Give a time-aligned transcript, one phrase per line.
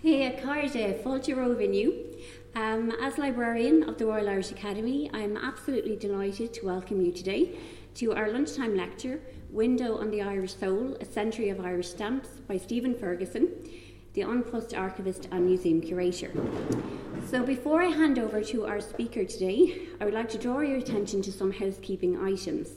[0.00, 1.92] Hey, Carde, Fulcher Venue.
[2.54, 7.10] Um, as librarian of the Royal Irish Academy, I am absolutely delighted to welcome you
[7.10, 7.58] today
[7.94, 12.58] to our lunchtime lecture, Window on the Irish Soul A Century of Irish Stamps by
[12.58, 13.48] Stephen Ferguson,
[14.14, 16.30] the An Post archivist and museum curator.
[17.28, 20.78] So, before I hand over to our speaker today, I would like to draw your
[20.78, 22.68] attention to some housekeeping items.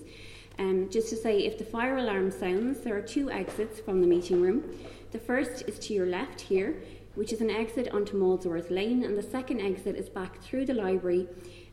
[0.58, 4.08] Um, just to say, if the fire alarm sounds, there are two exits from the
[4.08, 4.64] meeting room.
[5.12, 6.82] The first is to your left here,
[7.16, 10.73] which is an exit onto Molesworth Lane, and the second exit is back through the
[10.73, 11.27] library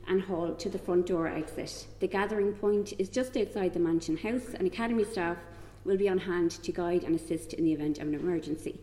[0.08, 1.86] and hall to the front door exit.
[2.00, 5.36] The gathering point is just outside the Mansion House, and Academy staff
[5.84, 8.80] will be on hand to guide and assist in the event of an emergency.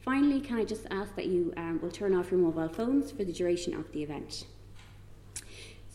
[0.00, 3.24] Finally, can I just ask that you um, will turn off your mobile phones for
[3.24, 4.46] the duration of the event?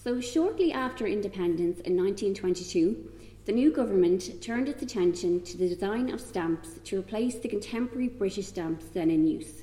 [0.03, 3.09] So, shortly after independence in 1922,
[3.45, 8.09] the new government turned its attention to the design of stamps to replace the contemporary
[8.09, 9.62] British stamps then in use.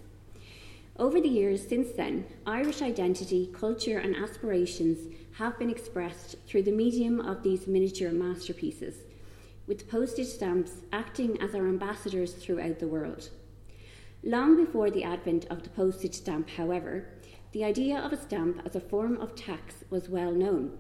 [1.01, 6.73] Over the years since then, Irish identity, culture, and aspirations have been expressed through the
[6.73, 8.97] medium of these miniature masterpieces,
[9.67, 13.31] with postage stamps acting as our ambassadors throughout the world.
[14.23, 17.09] Long before the advent of the postage stamp, however,
[17.53, 20.77] the idea of a stamp as a form of tax was well known,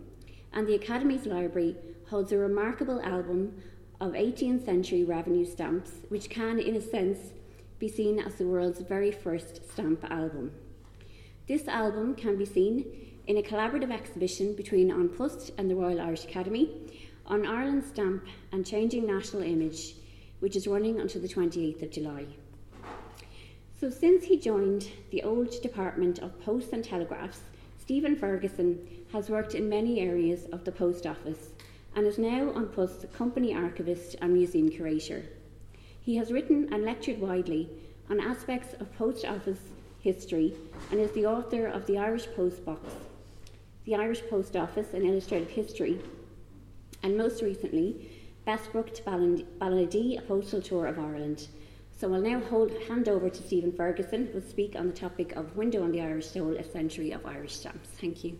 [0.52, 1.77] and the Academy's library
[2.10, 3.55] holds a remarkable album
[4.02, 7.32] of 18th century revenue stamps, which can, in a sense,
[7.81, 10.53] be seen as the world's very first stamp album.
[11.48, 12.84] This album can be seen
[13.27, 16.70] in a collaborative exhibition between An Post and the Royal Irish Academy
[17.25, 19.95] on Ireland's stamp and changing national image,
[20.41, 22.27] which is running until the 28th of July.
[23.81, 27.41] So, since he joined the old Department of Posts and Telegraphs,
[27.81, 28.78] Stephen Ferguson
[29.11, 31.55] has worked in many areas of the Post Office
[31.97, 35.25] and is now An Post's company archivist and museum curator.
[36.02, 37.68] He has written and lectured widely
[38.08, 39.60] on aspects of post office
[40.00, 40.54] history
[40.90, 42.80] and is the author of The Irish Post Box,
[43.84, 46.00] The Irish Post Office An Illustrated History,
[47.02, 48.10] and most recently,
[48.46, 51.48] Best Booked Balladee, A Postal Tour of Ireland.
[51.98, 55.36] So I'll now hold, hand over to Stephen Ferguson, who will speak on the topic
[55.36, 57.90] of Window on the Irish Soul, A Century of Irish Stamps.
[57.90, 58.39] Thank you.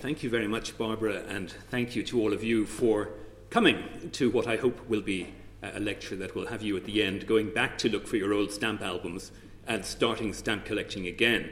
[0.00, 3.10] Thank you very much, Barbara, and thank you to all of you for
[3.50, 7.02] coming to what I hope will be a lecture that will have you at the
[7.02, 9.32] end going back to look for your old stamp albums
[9.66, 11.50] and starting stamp collecting again.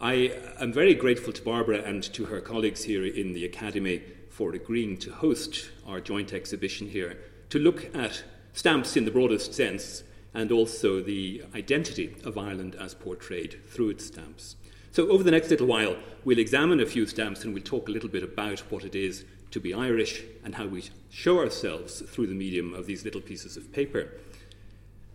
[0.00, 4.54] I am very grateful to Barbara and to her colleagues here in the Academy for
[4.54, 7.18] agreeing to host our joint exhibition here
[7.50, 12.94] to look at stamps in the broadest sense and also the identity of Ireland as
[12.94, 14.56] portrayed through its stamps.
[14.92, 17.92] So, over the next little while, we'll examine a few stamps and we'll talk a
[17.92, 22.26] little bit about what it is to be Irish and how we show ourselves through
[22.26, 24.12] the medium of these little pieces of paper.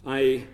[0.05, 0.45] I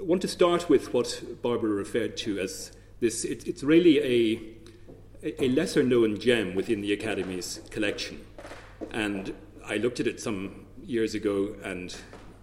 [0.00, 5.48] want to start with what Barbara referred to as this it, it's really a, a
[5.48, 8.24] lesser known gem within the Academy's collection.
[8.90, 11.94] And I looked at it some years ago, and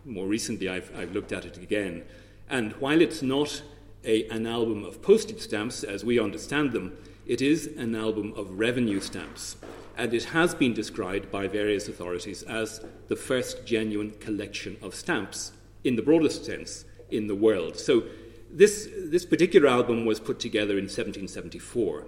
[0.05, 2.03] more recently I've, I've looked at it again.
[2.49, 3.61] And while it's not
[4.09, 6.97] a, an album of postage stamps as we understand them,
[7.27, 9.55] it is an album of revenue stamps.
[9.95, 15.51] And it has been described by various authorities as the first genuine collection of stamps,
[15.83, 17.77] in the broadest sense, in the world.
[17.77, 18.03] So,
[18.51, 22.07] this, this particular album was put together in 1774,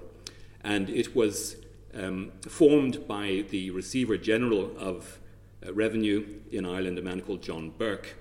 [0.64, 1.58] and it was
[1.94, 5.20] um, formed by the Receiver General of
[5.64, 8.16] uh, Revenue in Ireland, a man called John Burke.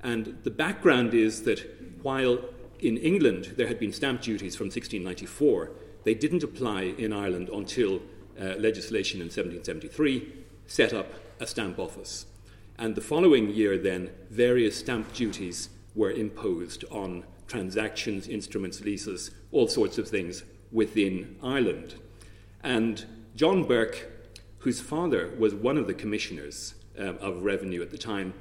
[0.00, 1.60] And the background is that
[2.02, 2.38] while
[2.80, 5.70] in England, there had been stamp duties from 1694.
[6.04, 8.00] They didn't apply in Ireland until
[8.40, 10.32] uh, legislation in 1773
[10.66, 12.26] set up a stamp office.
[12.78, 19.68] And the following year, then, various stamp duties were imposed on transactions, instruments, leases, all
[19.68, 21.94] sorts of things within Ireland.
[22.62, 24.06] And John Burke,
[24.58, 28.34] whose father was one of the commissioners uh, of revenue at the time,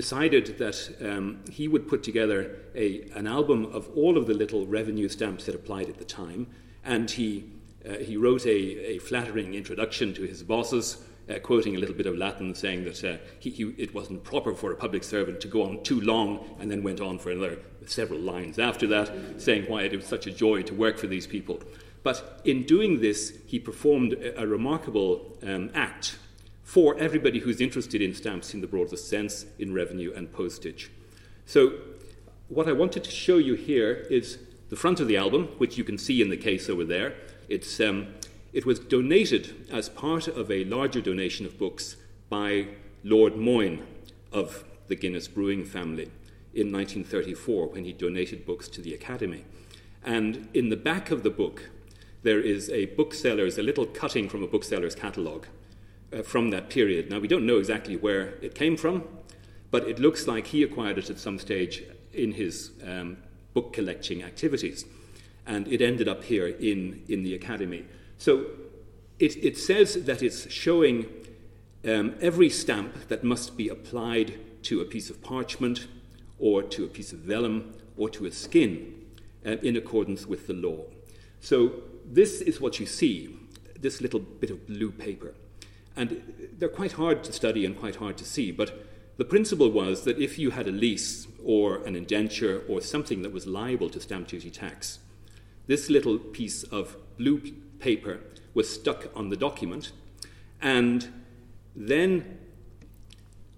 [0.00, 2.38] decided that um, he would put together
[2.74, 6.46] a, an album of all of the little revenue stamps that applied at the time,
[6.82, 7.44] and he,
[7.86, 8.58] uh, he wrote a,
[8.94, 11.04] a, flattering introduction to his bosses.
[11.28, 14.52] Uh, quoting a little bit of Latin, saying that uh, he, he, it wasn't proper
[14.52, 17.58] for a public servant to go on too long, and then went on for another
[17.86, 21.28] several lines after that, saying why it was such a joy to work for these
[21.28, 21.60] people.
[22.02, 26.16] But in doing this, he performed a, a remarkable um, act
[26.70, 30.88] for everybody who's interested in stamps in the broadest sense, in revenue and postage.
[31.44, 31.72] So,
[32.46, 34.38] what I wanted to show you here is
[34.68, 37.14] the front of the album, which you can see in the case over there.
[37.48, 38.14] It's, um,
[38.52, 41.96] it was donated as part of a larger donation of books
[42.28, 42.68] by
[43.02, 43.84] Lord Moyne
[44.30, 46.12] of the Guinness Brewing family
[46.54, 49.44] in 1934 when he donated books to the Academy.
[50.04, 51.68] And in the back of the book,
[52.22, 55.48] there is a bookseller's, a little cutting from a bookseller's catalogue
[56.12, 57.10] uh, from that period.
[57.10, 59.04] Now, we don't know exactly where it came from,
[59.70, 63.18] but it looks like he acquired it at some stage in his um,
[63.54, 64.84] book collecting activities.
[65.46, 67.84] And it ended up here in, in the Academy.
[68.18, 68.46] So
[69.18, 71.06] it, it says that it's showing
[71.84, 74.34] um, every stamp that must be applied
[74.64, 75.86] to a piece of parchment
[76.38, 78.94] or to a piece of vellum or to a skin
[79.46, 80.84] uh, in accordance with the law.
[81.40, 83.36] So this is what you see
[83.78, 85.34] this little bit of blue paper.
[85.96, 90.04] And they're quite hard to study and quite hard to see, but the principle was
[90.04, 94.00] that if you had a lease or an indenture or something that was liable to
[94.00, 95.00] stamp duty tax,
[95.66, 97.40] this little piece of blue
[97.78, 98.20] paper
[98.54, 99.92] was stuck on the document,
[100.60, 101.08] and
[101.76, 102.38] then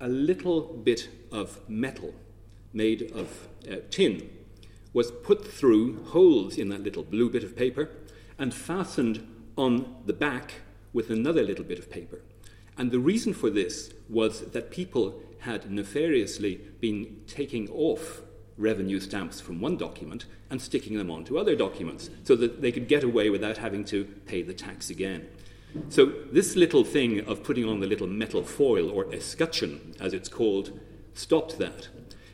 [0.01, 2.15] a little bit of metal
[2.73, 4.31] made of uh, tin
[4.93, 7.89] was put through holes in that little blue bit of paper
[8.39, 9.27] and fastened
[9.57, 10.55] on the back
[10.93, 12.21] with another little bit of paper.
[12.77, 18.23] And the reason for this was that people had nefariously been taking off
[18.57, 22.89] revenue stamps from one document and sticking them onto other documents so that they could
[22.89, 25.29] get away without having to pay the tax again.
[25.89, 30.29] So, this little thing of putting on the little metal foil, or escutcheon as it's
[30.29, 30.79] called,
[31.15, 31.89] stopped that.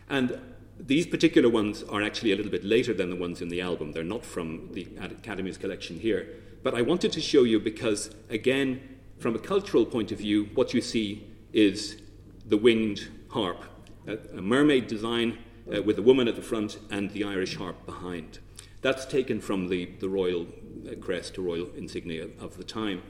[0.09, 0.41] And
[0.79, 3.93] these particular ones are actually a little bit later than the ones in the album.
[3.93, 6.29] They're not from the Academy's collection here.
[6.63, 10.75] But I wanted to show you because, again, from a cultural point of view, what
[10.75, 12.01] you see is
[12.47, 13.65] the winged harp,
[14.07, 15.39] a, mermaid design
[15.75, 18.39] uh, with a woman at the front and the Irish harp behind.
[18.81, 20.47] That's taken from the, the royal
[20.91, 23.03] uh, crest or royal insignia of the time.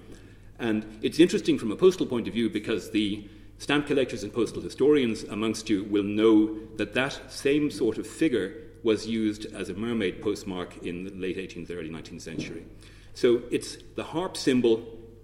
[0.58, 3.28] And it's interesting from a postal point of view because the
[3.58, 8.54] stamp collectors and postal historians amongst you will know that that same sort of figure
[8.82, 12.64] was used as a mermaid postmark in the late 18th, early 19th century.
[13.18, 14.76] So it's the harp symbol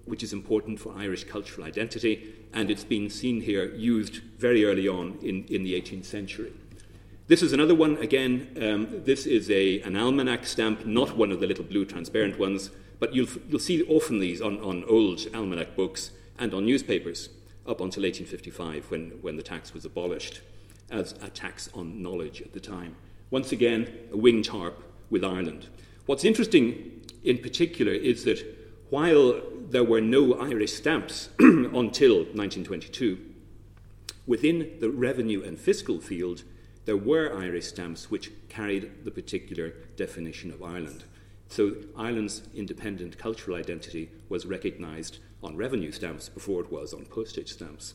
[0.05, 4.89] which is important for Irish cultural identity, and it's been seen here used very early
[4.89, 6.53] on in, in the 18th century.
[7.29, 11.39] This is another one, again, um, this is a, an almanac stamp, not one of
[11.39, 15.77] the little blue transparent ones, but you'll, you'll see often these on, on old almanac
[15.77, 17.29] books and on newspapers
[17.65, 20.41] up until 1855 when, when the tax was abolished
[20.91, 22.97] as a tax on knowledge at the time.
[23.31, 25.69] Once again, a winged harp with Ireland.
[26.07, 28.45] What's interesting in particular is that
[28.91, 29.41] while
[29.71, 33.19] there were no Irish stamps until 1922,
[34.27, 36.45] within the revenue and fiscal field,
[36.85, 41.05] there were Irish stamps which carried the particular definition of Ireland.
[41.49, 47.53] So Ireland's independent cultural identity was recognised on revenue stamps before it was on postage
[47.53, 47.95] stamps.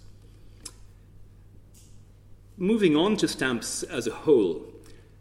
[2.57, 4.65] Moving on to stamps as a whole,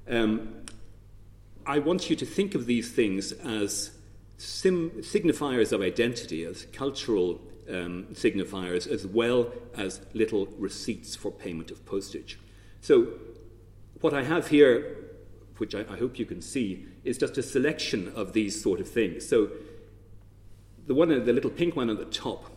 [0.09, 0.65] um,
[1.67, 3.91] I want you to think of these things as
[4.39, 11.71] sim- signifiers of identity, as cultural um, signifiers, as well as little receipts for payment
[11.71, 12.39] of postage.
[12.81, 13.09] So,
[14.01, 14.97] what I have here,
[15.59, 18.89] which I, I hope you can see, is just a selection of these sort of
[18.89, 19.29] things.
[19.29, 19.51] So,
[20.87, 22.51] the one, the little pink one at the top,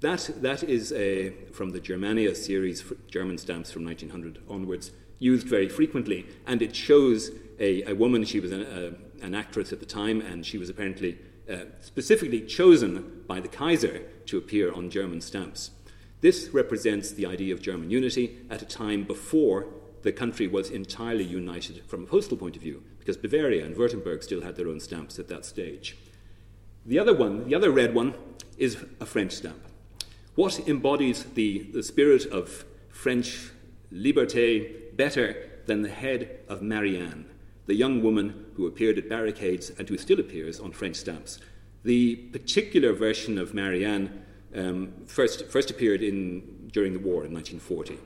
[0.00, 5.68] that, that is a, from the Germania series, German stamps from 1900 onwards, used very
[5.68, 7.30] frequently, and it shows
[7.60, 10.68] a, a woman, she was an, a, an actress at the time, and she was
[10.68, 11.18] apparently
[11.50, 15.70] uh, specifically chosen by the Kaiser to appear on German stamps.
[16.20, 19.66] This represents the idea of German unity at a time before
[20.02, 24.22] the country was entirely united from a postal point of view, because Bavaria and Württemberg
[24.22, 25.96] still had their own stamps at that stage.
[26.86, 28.14] The other one, the other red one,
[28.56, 29.60] is a French stamp.
[30.34, 33.50] What embodies the, the spirit of French
[33.92, 37.26] liberté better than the head of Marianne,
[37.66, 41.38] the young woman who appeared at barricades and who still appears on French stamps?
[41.82, 44.24] The particular version of Marianne
[44.54, 47.98] um, first, first appeared in, during the war in 1940.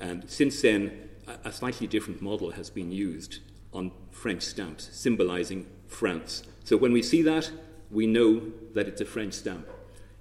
[0.00, 3.40] And since then, a, a slightly different model has been used
[3.72, 6.44] on French stamps, symbolizing France.
[6.64, 7.50] So when we see that,
[7.90, 8.42] we know
[8.74, 9.66] that it's a French stamp.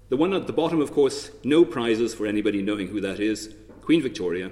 [0.09, 3.53] The one at the bottom, of course, no prizes for anybody knowing who that is
[3.81, 4.51] Queen Victoria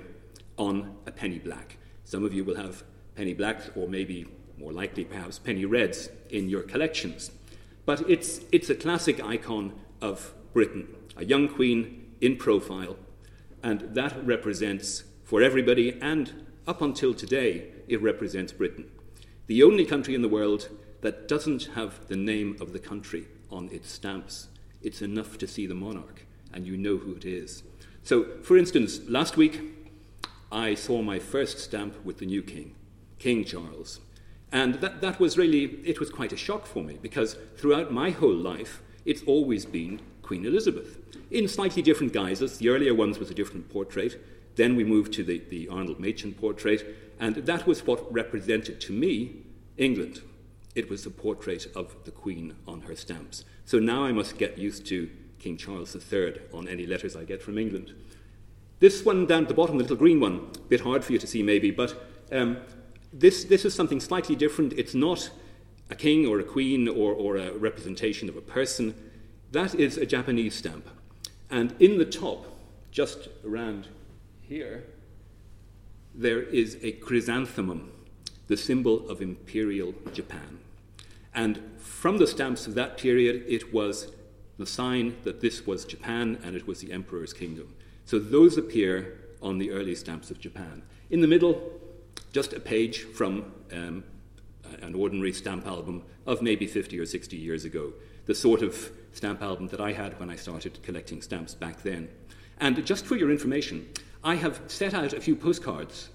[0.58, 1.78] on a penny black.
[2.04, 2.84] Some of you will have
[3.16, 7.32] penny blacks, or maybe more likely, perhaps, penny reds in your collections.
[7.86, 12.98] But it's, it's a classic icon of Britain, a young queen in profile,
[13.62, 18.90] and that represents, for everybody, and up until today, it represents Britain.
[19.48, 20.70] The only country in the world
[21.02, 24.48] that doesn't have the name of the country on its stamps.
[24.82, 27.64] It's enough to see the monarch, and you know who it is.
[28.04, 29.62] So, for instance, last week
[30.52, 32.76] I saw my first stamp with the new king,
[33.26, 34.02] King Charles.
[34.52, 38.12] And that, that was really, it was quite a shock for me because throughout my
[38.12, 41.00] whole life, it's always been Queen Elizabeth
[41.32, 42.60] in slightly different guises.
[42.60, 44.24] The earlier ones was a different portrait.
[44.58, 46.86] Then we moved to the, the Arnold Machin portrait,
[47.20, 49.38] and that was what represented to me
[49.76, 50.22] England.
[50.76, 53.44] It was the portrait of the Queen on her stamps.
[53.66, 57.42] So now I must get used to King Charles III on any letters I get
[57.42, 57.92] from England.
[58.80, 61.18] This one down at the bottom, the little green one, a bit hard for you
[61.18, 61.96] to see maybe, but
[62.32, 62.58] um,
[63.16, 64.74] this, this is something slightly different.
[64.74, 65.30] It's not
[65.90, 68.94] a king or a queen or, or a representation of a person.
[69.52, 70.88] That is a Japanese stamp.
[71.50, 72.46] And in the top,
[72.92, 73.88] just around
[74.42, 74.84] here,
[76.14, 77.92] there is a chrysanthemum,
[78.48, 80.60] the symbol of imperial Japan.
[81.34, 84.12] And from the stamps of that period, it was
[84.58, 87.76] the sign that this was Japan and it was the emperor's kingdom.
[88.06, 90.84] So those appear on the early stamps of Japan.
[91.10, 91.72] In the middle,
[92.36, 94.04] just a page from um,
[94.82, 97.94] an ordinary stamp album of maybe 50 or 60 years ago,
[98.26, 102.10] the sort of stamp album that I had when I started collecting stamps back then.
[102.60, 103.88] And just for your information,
[104.22, 106.10] I have set out a few postcards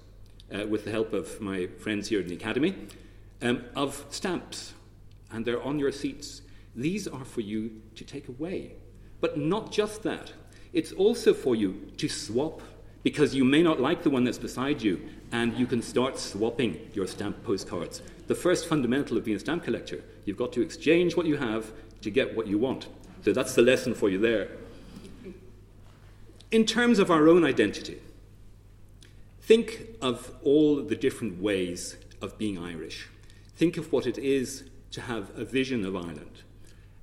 [0.53, 2.75] uh, with the help of my friends here in the Academy
[3.41, 4.73] um, of stamps,
[5.31, 6.43] and they're on your seats.
[6.75, 8.73] These are for you to take away.
[9.21, 10.33] But not just that,
[10.71, 12.61] it's also for you to swap
[13.01, 16.89] because you may not like the one that's beside you, and you can start swapping
[16.93, 18.01] your stamp postcards.
[18.27, 21.71] The first fundamental of being a stamp collector, you've got to exchange what you have
[22.01, 22.87] to get what you want.
[23.23, 24.49] So that's the lesson for you there.
[26.51, 28.01] In terms of our own identity,
[29.41, 33.07] think of all the different ways of being Irish.
[33.55, 36.41] Think of what it is to have a vision of Ireland.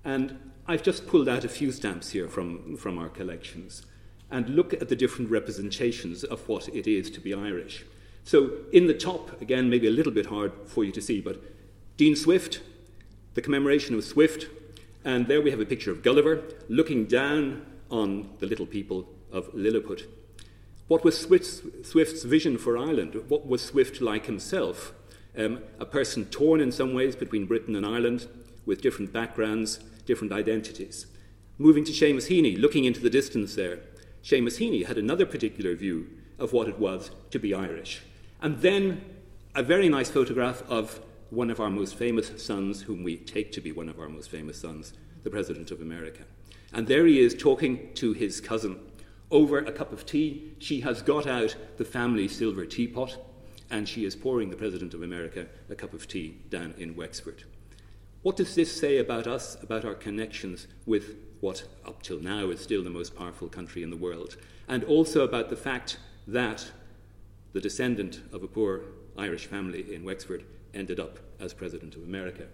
[0.04, 3.86] And I've just pulled out a few stamps here from, from our collections
[4.30, 7.84] and look at the different representations of what it is to be Irish.
[8.28, 11.42] So, in the top, again, maybe a little bit hard for you to see, but
[11.96, 12.60] Dean Swift,
[13.32, 14.48] the commemoration of Swift,
[15.02, 19.48] and there we have a picture of Gulliver looking down on the little people of
[19.54, 20.02] Lilliput.
[20.88, 23.18] What was Swift's, Swift's vision for Ireland?
[23.28, 24.92] What was Swift like himself?
[25.34, 28.26] Um, a person torn in some ways between Britain and Ireland,
[28.66, 31.06] with different backgrounds, different identities.
[31.56, 33.78] Moving to Seamus Heaney, looking into the distance there,
[34.22, 36.08] Seamus Heaney had another particular view
[36.38, 38.02] of what it was to be Irish.
[38.40, 39.04] And then
[39.54, 43.60] a very nice photograph of one of our most famous sons, whom we take to
[43.60, 44.92] be one of our most famous sons,
[45.24, 46.22] the President of America.
[46.72, 48.78] And there he is talking to his cousin
[49.30, 50.52] over a cup of tea.
[50.58, 53.16] She has got out the family silver teapot
[53.70, 57.44] and she is pouring the President of America a cup of tea down in Wexford.
[58.22, 62.60] What does this say about us, about our connections with what up till now is
[62.60, 64.36] still the most powerful country in the world?
[64.66, 66.70] And also about the fact that
[67.52, 68.82] the descendant of a poor
[69.16, 72.44] Irish family in Wexford ended up as President of America.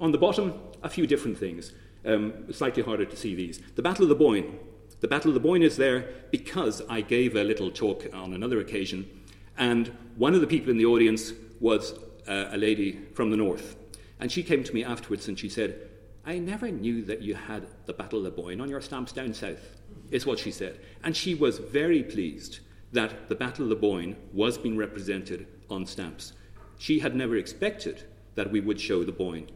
[0.00, 1.72] On the bottom, a few different things.
[2.04, 3.60] Um, slightly harder to see these.
[3.74, 4.58] The Battle of the Boyne.
[5.00, 8.60] The Battle of the Boyne is there because I gave a little talk on another
[8.60, 9.08] occasion,
[9.56, 11.94] and one of the people in the audience was
[12.28, 13.76] uh, a lady from the north.
[14.20, 15.88] And she came to me afterwards and she said,
[16.24, 19.32] I never knew that you had the Battle of the Boyne on your stamps down
[19.34, 19.76] south,
[20.10, 20.78] is what she said.
[21.02, 22.60] And she was very pleased
[22.92, 26.32] that the Battle of the Boyne was being represented on stamps.
[26.78, 28.04] She had never expected
[28.34, 29.50] that we would show the Boyne.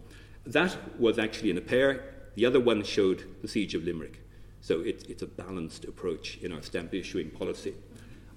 [0.45, 2.15] That was actually in a pair.
[2.35, 4.21] The other one showed the Siege of Limerick.
[4.61, 7.75] So it, it's a balanced approach in our stamp issuing policy.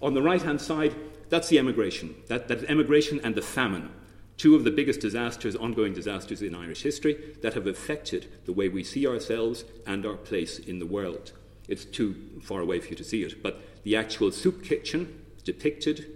[0.01, 0.95] On the right hand side,
[1.29, 2.15] that's the emigration.
[2.27, 3.89] That, that's emigration and the famine.
[4.37, 8.67] Two of the biggest disasters, ongoing disasters in Irish history, that have affected the way
[8.67, 11.31] we see ourselves and our place in the world.
[11.67, 16.07] It's too far away for you to see it, but the actual soup kitchen depicted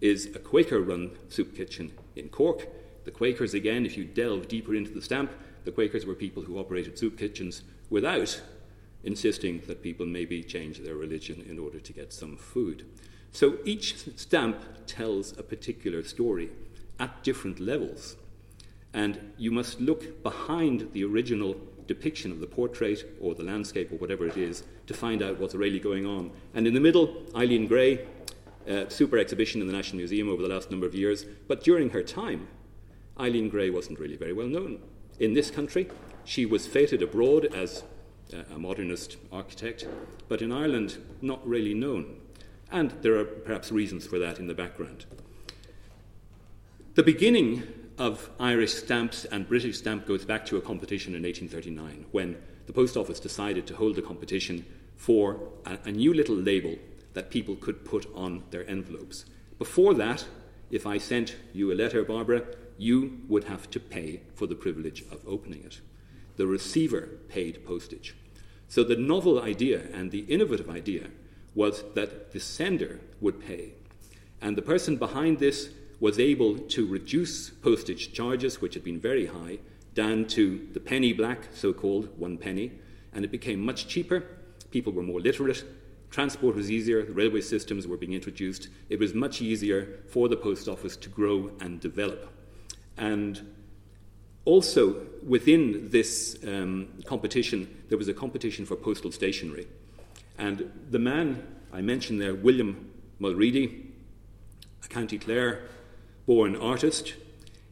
[0.00, 2.68] is a Quaker run soup kitchen in Cork.
[3.04, 5.32] The Quakers, again, if you delve deeper into the stamp,
[5.64, 8.40] the Quakers were people who operated soup kitchens without
[9.04, 12.84] insisting that people maybe change their religion in order to get some food.
[13.32, 16.50] So each stamp tells a particular story
[17.00, 18.16] at different levels.
[18.92, 23.96] And you must look behind the original depiction of the portrait or the landscape or
[23.96, 26.30] whatever it is to find out what's really going on.
[26.54, 28.06] And in the middle, Eileen Gray,
[28.68, 31.24] uh, super exhibition in the National Museum over the last number of years.
[31.46, 32.48] But during her time,
[33.20, 34.80] Eileen Gray wasn't really very well known.
[35.20, 35.88] In this country,
[36.24, 37.84] she was feted abroad as
[38.32, 39.86] uh, a modernist architect,
[40.28, 42.16] but in Ireland, not really known.
[42.70, 45.06] And there are perhaps reasons for that in the background.
[46.94, 47.62] The beginning
[47.96, 52.72] of Irish stamps and British stamp goes back to a competition in 1839 when the
[52.72, 54.64] Post Office decided to hold a competition
[54.98, 56.76] for a, a new little label
[57.14, 59.24] that people could put on their envelopes.
[59.58, 60.26] Before that,
[60.70, 62.44] if I sent you a letter, Barbara,
[62.76, 65.80] you would have to pay for the privilege of opening it.
[66.36, 68.14] The receiver paid postage.
[68.68, 71.08] So the novel idea and the innovative idea
[71.54, 73.72] was that the sender would pay.
[74.40, 79.26] And the person behind this was able to reduce postage charges, which had been very
[79.26, 79.58] high,
[79.94, 82.72] down to the penny black, so called, one penny,
[83.12, 84.22] and it became much cheaper.
[84.70, 85.64] People were more literate.
[86.10, 87.04] Transport was easier.
[87.04, 88.68] Railway systems were being introduced.
[88.88, 92.32] It was much easier for the post office to grow and develop.
[92.96, 93.54] And
[94.44, 99.68] also, within this um, competition, there was a competition for postal stationery.
[100.38, 103.92] And the man I mentioned there, William Mulready,
[104.84, 105.62] a County Clare
[106.26, 107.14] born artist,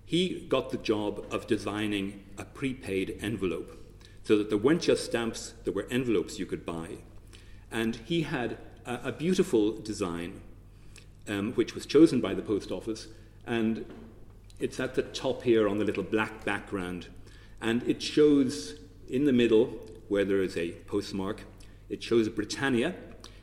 [0.04, 3.85] he got the job of designing a prepaid envelope
[4.26, 6.88] so that there weren't just stamps, there were envelopes you could buy.
[7.70, 10.40] And he had a, a beautiful design,
[11.28, 13.06] um, which was chosen by the post office,
[13.46, 13.86] and
[14.58, 17.06] it's at the top here on the little black background.
[17.60, 18.74] And it shows
[19.08, 19.66] in the middle,
[20.08, 21.42] where there is a postmark,
[21.88, 22.96] it shows Britannia,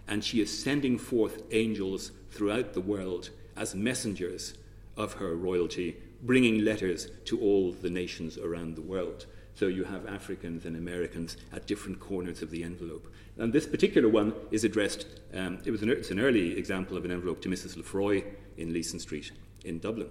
[0.06, 4.56] and she is sending forth angels throughout the world as messengers
[4.98, 9.28] of her royalty, bringing letters to all the nations around the world.
[9.56, 13.14] So you have Africans and Americans at different corners of the envelope.
[13.38, 17.06] And this particular one is addressed, um, it was an, it's an early example of
[17.06, 17.78] an envelope to Mrs.
[17.78, 18.24] Lefroy
[18.58, 19.32] in Leeson Street
[19.64, 20.10] in Dublin.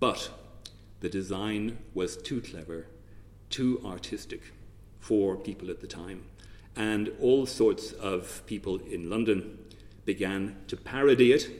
[0.00, 0.30] But
[1.00, 2.86] the design was too clever,
[3.50, 4.40] too artistic
[4.98, 6.24] for people at the time.
[6.74, 9.58] And all sorts of people in London
[10.04, 11.50] began to parody it.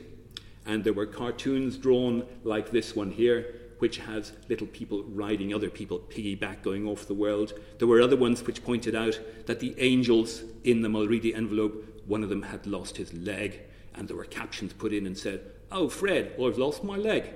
[0.65, 5.69] And there were cartoons drawn like this one here, which has little people riding other
[5.69, 7.53] people, piggyback going off the world.
[7.79, 12.23] There were other ones which pointed out that the angels in the Mulready envelope, one
[12.23, 13.61] of them had lost his leg,
[13.95, 17.33] and there were captions put in and said, Oh, Fred, I've lost my leg.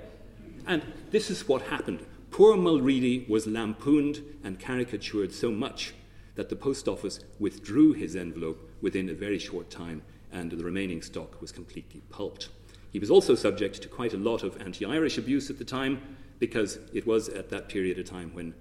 [0.66, 2.04] And this is what happened.
[2.30, 5.94] Poor Mulready was lampooned and caricatured so much
[6.34, 10.02] that the post office withdrew his envelope within a very short time,
[10.32, 12.48] and the remaining stock was completely pulped.
[12.90, 16.16] He was also subject to quite a lot of anti Irish abuse at the time,
[16.46, 18.52] because it was at that period of time when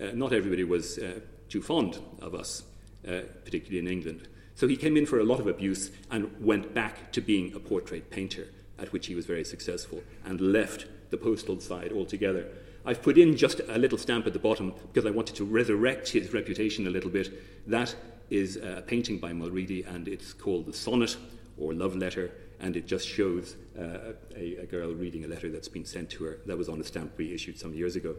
[0.00, 2.62] uh, not everybody was uh, too fond of us,
[3.08, 4.28] uh, particularly in England.
[4.54, 7.58] So he came in for a lot of abuse and went back to being a
[7.58, 8.46] portrait painter,
[8.78, 12.46] at which he was very successful, and left the postal side altogether.
[12.86, 16.10] I've put in just a little stamp at the bottom because I wanted to resurrect
[16.10, 17.66] his reputation a little bit.
[17.66, 17.94] That
[18.30, 21.16] is a painting by Mulready, and it's called The Sonnet
[21.58, 22.30] or Love Letter,
[22.62, 26.24] and it just shows uh, a, a, girl reading a letter that's been sent to
[26.24, 28.14] her that was on a stamp we issued some years ago.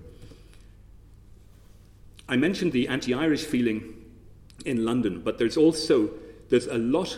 [2.28, 4.04] I mentioned the anti-Irish feeling
[4.66, 6.10] in London, but there's also
[6.50, 7.18] there's a lot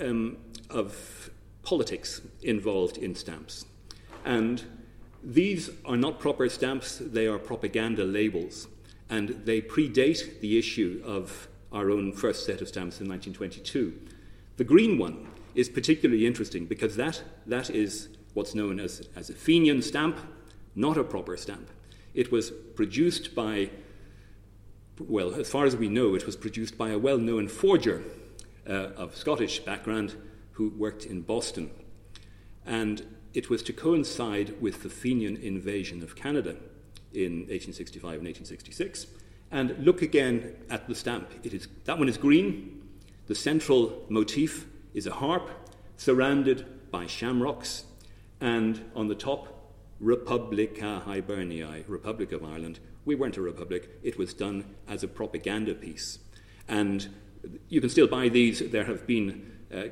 [0.00, 0.36] um,
[0.68, 1.30] of
[1.62, 3.64] politics involved in stamps,
[4.24, 4.62] and
[5.22, 8.68] these are not proper stamps; they are propaganda labels,
[9.08, 13.98] and they predate the issue of our own first set of stamps in 1922.
[14.56, 19.34] The green one is particularly interesting because that, that is what's known as, as a
[19.34, 20.18] Fenian stamp,
[20.74, 21.68] not a proper stamp.
[22.14, 23.70] It was produced by,
[24.98, 28.02] well, as far as we know, it was produced by a well known forger
[28.68, 30.14] uh, of Scottish background
[30.52, 31.70] who worked in Boston.
[32.66, 36.56] And it was to coincide with the Fenian invasion of Canada
[37.12, 39.06] in 1865 and 1866.
[39.50, 41.28] And look again at the stamp.
[41.42, 42.82] It is, that one is green.
[43.26, 45.50] The central motif is a harp
[45.96, 47.84] surrounded by shamrocks,
[48.40, 49.60] and on the top,
[50.00, 52.80] Republica Hiberniae, Republic of Ireland.
[53.04, 56.18] We weren't a republic, it was done as a propaganda piece.
[56.68, 57.08] And
[57.68, 58.70] you can still buy these.
[58.70, 59.84] There have been uh,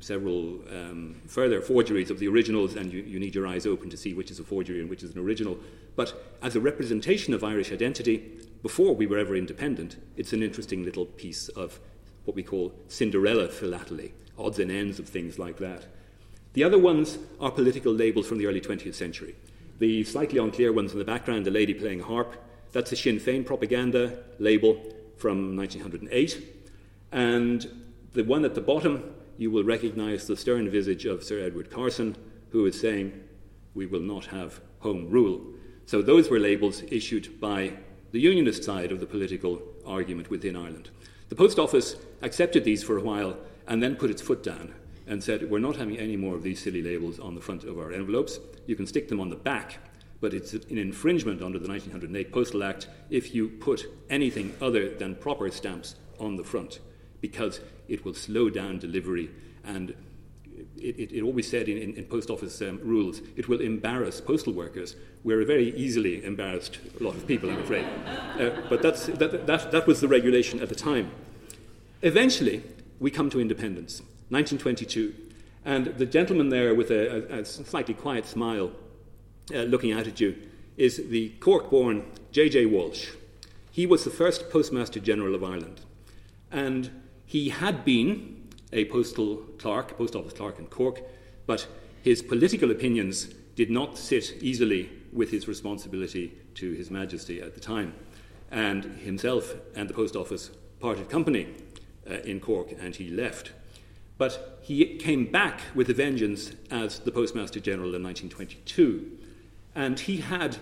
[0.00, 3.96] several um, further forgeries of the originals, and you, you, need your eyes open to
[3.96, 5.58] see which is a forgery and which is an original.
[5.96, 10.84] But as a representation of Irish identity, before we were ever independent, it's an interesting
[10.84, 11.80] little piece of
[12.24, 15.86] what we call Cinderella philately odds and ends of things like that.
[16.54, 19.34] The other ones are political labels from the early 20th century.
[19.78, 22.36] The slightly unclear ones in the background, the lady playing a harp,
[22.72, 24.74] that's a Sinn Féin propaganda label
[25.16, 26.42] from 1908.
[27.10, 31.70] And the one at the bottom, you will recognize the stern visage of Sir Edward
[31.70, 32.16] Carson,
[32.50, 33.12] who is saying,
[33.74, 35.40] We will not have home rule.
[35.86, 37.72] So those were labels issued by
[38.12, 40.90] the unionist side of the political argument within Ireland.
[41.28, 44.74] The Post Office accepted these for a while and then put its foot down
[45.06, 47.78] and said, We're not having any more of these silly labels on the front of
[47.78, 48.38] our envelopes.
[48.66, 49.78] You can stick them on the back,
[50.20, 55.16] but it's an infringement under the 1908 Postal Act if you put anything other than
[55.16, 56.80] proper stamps on the front,
[57.20, 59.30] because it will slow down delivery
[59.64, 59.94] and
[60.76, 64.20] it, it, it, always said in, in, in post office um, rules, it will embarrass
[64.20, 64.96] postal workers.
[65.24, 67.84] We're a very easily embarrassed lot of people, I'm afraid.
[68.38, 71.10] Uh, but that, that, that was the regulation at the time.
[72.02, 72.64] Eventually,
[72.98, 75.14] we come to independence, 1922.
[75.64, 78.72] And the gentleman there with a, a, a slightly quiet smile
[79.54, 80.36] uh, looking out at you
[80.76, 82.66] is the Cork born J.J.
[82.66, 83.10] Walsh.
[83.70, 85.80] He was the first Postmaster General of Ireland.
[86.50, 86.90] And
[87.24, 91.02] he had been a postal clerk, post office clerk in Cork,
[91.46, 91.68] but
[92.02, 97.60] his political opinions did not sit easily with his responsibility to His Majesty at the
[97.60, 97.94] time.
[98.50, 101.46] And himself and the post office parted company
[102.08, 103.52] uh, in Cork and he left.
[104.18, 109.18] But he came back with a vengeance as the Postmaster General in 1922.
[109.74, 110.58] And he had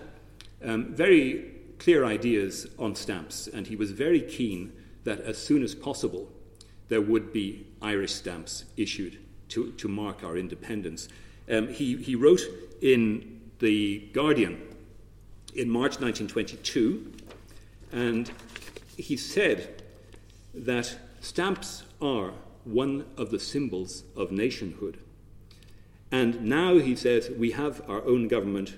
[0.63, 4.71] um, very clear ideas on stamps, and he was very keen
[5.03, 6.31] that as soon as possible
[6.89, 9.17] there would be Irish stamps issued
[9.49, 11.07] to, to mark our independence.
[11.49, 12.41] Um, he, he wrote
[12.81, 14.61] in The Guardian
[15.55, 17.13] in March 1922,
[17.91, 18.31] and
[18.97, 19.83] he said
[20.53, 22.33] that stamps are
[22.65, 24.97] one of the symbols of nationhood.
[26.11, 28.75] And now, he says, we have our own government,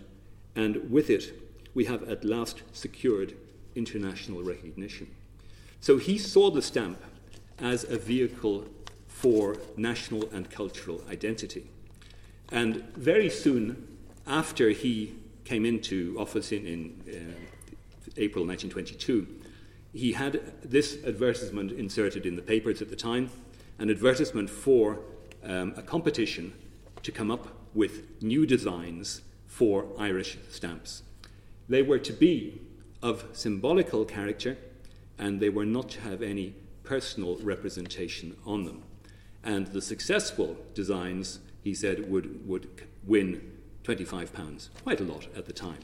[0.56, 1.34] and with it,
[1.74, 3.34] we have at last secured
[3.76, 5.08] international recognition.
[5.82, 7.04] So he saw the stamp
[7.58, 8.66] as a vehicle
[9.08, 11.70] for national and cultural identity.
[12.52, 13.88] And very soon
[14.28, 19.28] after he came into office in, in uh, April 1922,
[19.94, 23.30] he had this advertisement inserted in the papers at the time
[23.80, 25.00] an advertisement for
[25.44, 26.54] um, a competition
[27.02, 31.04] to come up with new designs for Irish stamps.
[31.68, 32.62] They were to be
[33.02, 34.58] of symbolical character
[35.18, 38.84] and they were not to have any personal representation on them.
[39.44, 42.70] And the successful designs, he said, would, would
[43.06, 43.52] win
[43.84, 45.80] £25, quite a lot at the time.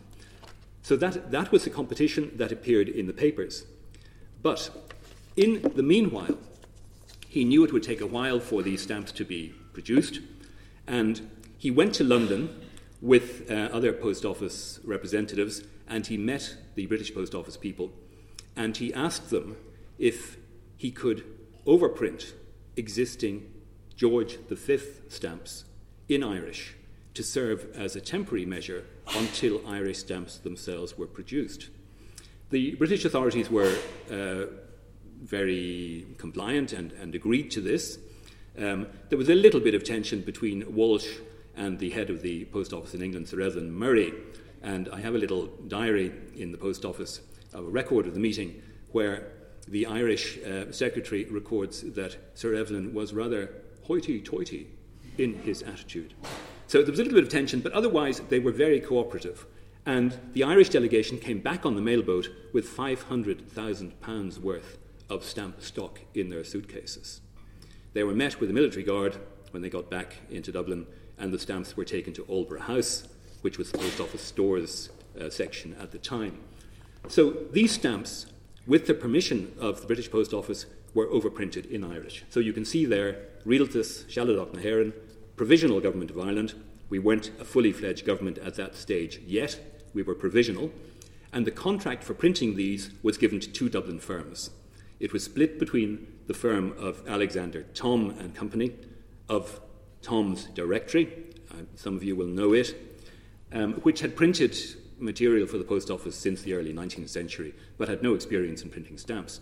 [0.81, 3.65] So that, that was a competition that appeared in the papers.
[4.41, 4.71] But
[5.36, 6.38] in the meanwhile,
[7.28, 10.19] he knew it would take a while for these stamps to be produced,
[10.88, 12.49] and he went to London
[13.02, 17.91] with uh, other post office representatives and he met the British Post Office people
[18.56, 19.56] and he asked them
[19.97, 20.38] if
[20.78, 21.23] he could
[21.65, 22.34] overprint
[22.75, 23.52] existing
[23.95, 25.65] George V stamps
[26.08, 26.75] in Irish
[27.13, 31.69] to serve as a temporary measure until Irish stamps themselves were produced.
[32.51, 33.71] The British authorities were
[34.12, 34.45] uh,
[35.21, 37.99] very compliant and, and, agreed to this.
[38.57, 41.07] Um, there was a little bit of tension between Walsh
[41.55, 44.13] and the head of the post office in England, Sir Evelyn Murray.
[44.63, 47.21] And I have a little diary in the post office,
[47.53, 48.59] of a record of the meeting,
[48.93, 49.27] where
[49.67, 54.67] the Irish uh, secretary records that Sir Evelyn was rather hoity toity
[55.19, 56.15] in his attitude.
[56.65, 59.45] So there was a little bit of tension, but otherwise they were very cooperative.
[59.89, 64.78] And the Irish delegation came back on the mailboat with £500,000 worth
[65.10, 67.21] of stamp stock in their suitcases.
[67.93, 69.17] They were met with a military guard
[69.49, 70.86] when they got back into Dublin
[71.17, 73.08] and the stamps were taken to Aldborough House,
[73.41, 76.38] which was the post office stores uh, section at the time.
[77.08, 78.28] So these stamps,
[78.67, 82.25] with the permission of the British Post Office, were overprinted in Irish.
[82.30, 84.91] So you can see there, Rialtas, Sealadach na
[85.36, 86.54] Provisional Government of Ireland.
[86.89, 89.60] We weren't a fully fledged government at that stage yet,
[89.93, 90.71] we were provisional.
[91.32, 94.49] And the contract for printing these was given to two Dublin firms.
[94.99, 98.73] It was split between the firm of Alexander Thom and Company,
[99.30, 99.62] of
[100.02, 101.12] Thom's Directory,
[101.52, 102.75] uh, some of you will know it,
[103.52, 104.58] um, which had printed
[104.97, 108.69] material for the post office since the early 19th century, but had no experience in
[108.69, 109.39] printing stamps.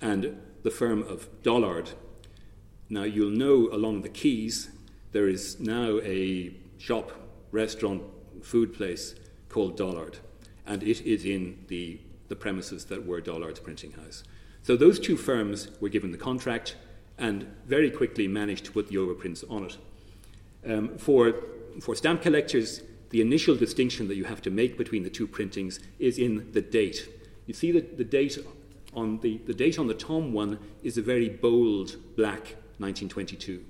[0.00, 1.90] And the firm of Dollard.
[2.88, 4.70] Now, you'll know along the quays
[5.12, 7.12] there is now a shop,
[7.50, 8.02] restaurant,
[8.42, 9.14] food place
[9.50, 10.18] called Dollard,
[10.66, 14.24] and it is in the, the premises that were Dollard's printing house.
[14.62, 16.76] So those two firms were given the contract
[17.18, 19.76] and very quickly managed to put the overprints on it.
[20.66, 21.34] Um, for,
[21.80, 25.80] for stamp collectors, the initial distinction that you have to make between the two printings
[25.98, 27.08] is in the date.
[27.46, 28.38] You see that the date
[28.94, 33.64] on the, the date on the Thom one is a very bold black 1922.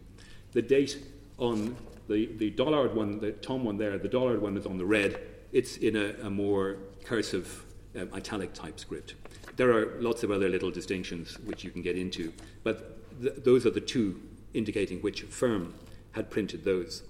[0.53, 1.03] The date
[1.38, 1.77] on
[2.09, 5.21] the, the Dollard one, the Thom one there, the Dollard one is on the red.
[5.52, 7.64] It's in a, a more cursive,
[7.98, 9.14] um, italic type script.
[9.56, 12.32] There are lots of other little distinctions which you can get into,
[12.62, 14.20] but th- those are the two
[14.54, 15.74] indicating which firm
[16.12, 17.02] had printed those.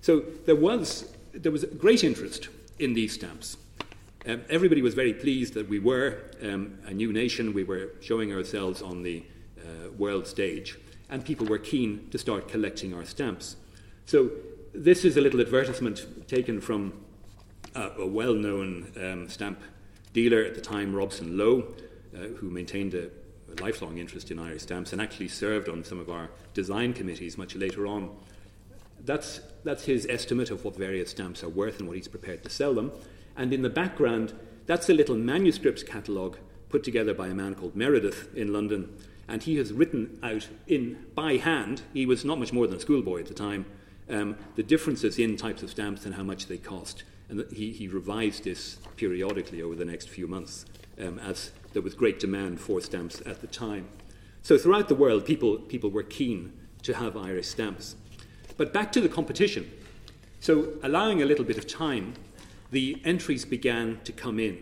[0.00, 2.48] So there was, there was great interest
[2.78, 3.56] in these stamps.
[4.26, 8.32] Um, everybody was very pleased that we were um, a new nation, we were showing
[8.32, 9.24] ourselves on the
[9.58, 13.56] uh, world stage, and people were keen to start collecting our stamps.
[14.06, 14.30] So
[14.74, 16.92] this is a little advertisement taken from
[17.78, 19.60] uh, a well known um, stamp
[20.12, 21.74] dealer at the time, Robson Lowe,
[22.14, 26.00] uh, who maintained a, a, lifelong interest in Irish stamps and actually served on some
[26.00, 28.10] of our design committees much later on.
[29.04, 32.50] That's, that's his estimate of what various stamps are worth and what he's prepared to
[32.50, 32.90] sell them.
[33.36, 34.32] And in the background,
[34.66, 36.38] that's a little manuscripts catalogue
[36.68, 38.96] put together by a man called Meredith in London.
[39.28, 42.80] And he has written out in by hand, he was not much more than a
[42.80, 43.66] schoolboy at the time,
[44.10, 47.04] um, the differences in types of stamps and how much they cost.
[47.28, 50.64] And he, he revised this periodically over the next few months
[51.00, 53.88] um, as there was great demand for stamps at the time.
[54.42, 57.96] So throughout the world, people, people were keen to have Irish stamps.
[58.56, 59.70] But back to the competition.
[60.40, 62.14] So, allowing a little bit of time,
[62.70, 64.58] the entries began to come in,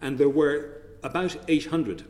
[0.00, 2.04] and there were about 800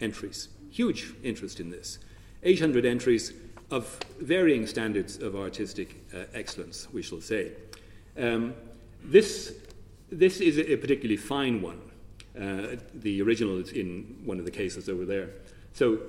[0.00, 0.48] entries.
[0.70, 1.98] Huge interest in this.
[2.42, 3.32] 800 entries
[3.70, 7.52] of varying standards of artistic uh, excellence, we shall say.
[8.18, 8.54] Um,
[9.04, 9.54] this,
[10.10, 11.80] this is a particularly fine one.
[12.38, 15.30] Uh, the original is in one of the cases over there.
[15.72, 16.00] So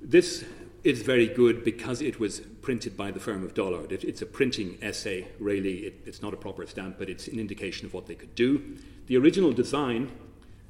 [0.00, 0.44] this
[0.82, 3.92] is very good because it was printed by the firm of Dollard.
[3.92, 5.78] It, it's a printing essay, really.
[5.78, 8.78] It, it's not a proper stamp, but it's an indication of what they could do.
[9.06, 10.10] The original design,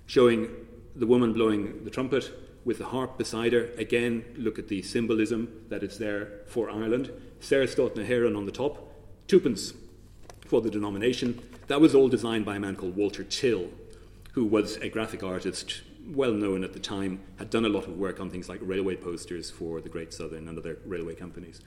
[0.06, 0.48] showing
[0.96, 2.32] the woman blowing the trumpet
[2.64, 7.12] with the harp beside her, again, look at the symbolism that is there for Ireland.
[7.38, 8.92] Sarah na Heron on the top,
[9.28, 9.72] twopence
[10.50, 11.40] for the denomination.
[11.68, 13.68] That was all designed by a man called Walter Till,
[14.32, 17.96] who was a graphic artist well known at the time, had done a lot of
[17.96, 21.60] work on things like railway posters for the Great Southern and other railway companies.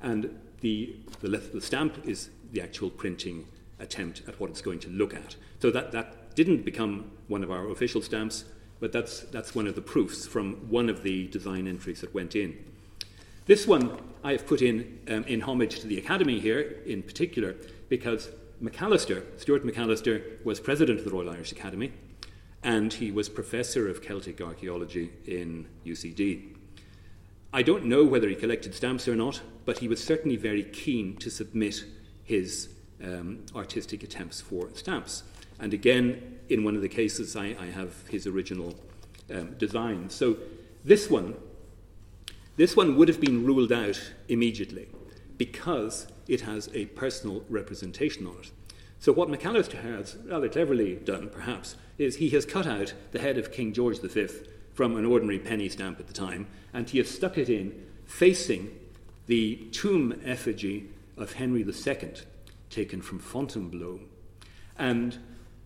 [0.00, 3.44] And the, the, the stamp is the actual printing
[3.80, 5.34] attempt at what it's going to look at.
[5.60, 8.44] So that, that didn't become one of our official stamps,
[8.78, 12.36] but that's, that's one of the proofs from one of the design entries that went
[12.36, 12.56] in.
[13.46, 17.56] This one I have put in um, in homage to the Academy here, in particular,
[17.88, 18.28] because
[18.60, 21.92] Macalister, Stewart Macalister, was president of the Royal Irish Academy,
[22.62, 26.56] and he was professor of Celtic archaeology in UCD.
[27.52, 31.16] I don't know whether he collected stamps or not, but he was certainly very keen
[31.18, 31.84] to submit
[32.24, 32.68] his
[33.02, 35.22] um, artistic attempts for stamps.
[35.60, 38.74] And again, in one of the cases, I, I have his original
[39.32, 40.10] um, design.
[40.10, 40.36] So
[40.84, 41.36] this one,
[42.56, 44.88] this one would have been ruled out immediately
[45.38, 48.50] because it has a personal representation on it.
[49.00, 53.38] So what Macalister has rather cleverly done, perhaps, is he has cut out the head
[53.38, 54.28] of King George V
[54.74, 58.70] from an ordinary penny stamp at the time, and he has stuck it in facing
[59.26, 62.12] the tomb effigy of Henry II,
[62.70, 64.00] taken from Fontevraud.
[64.76, 65.18] And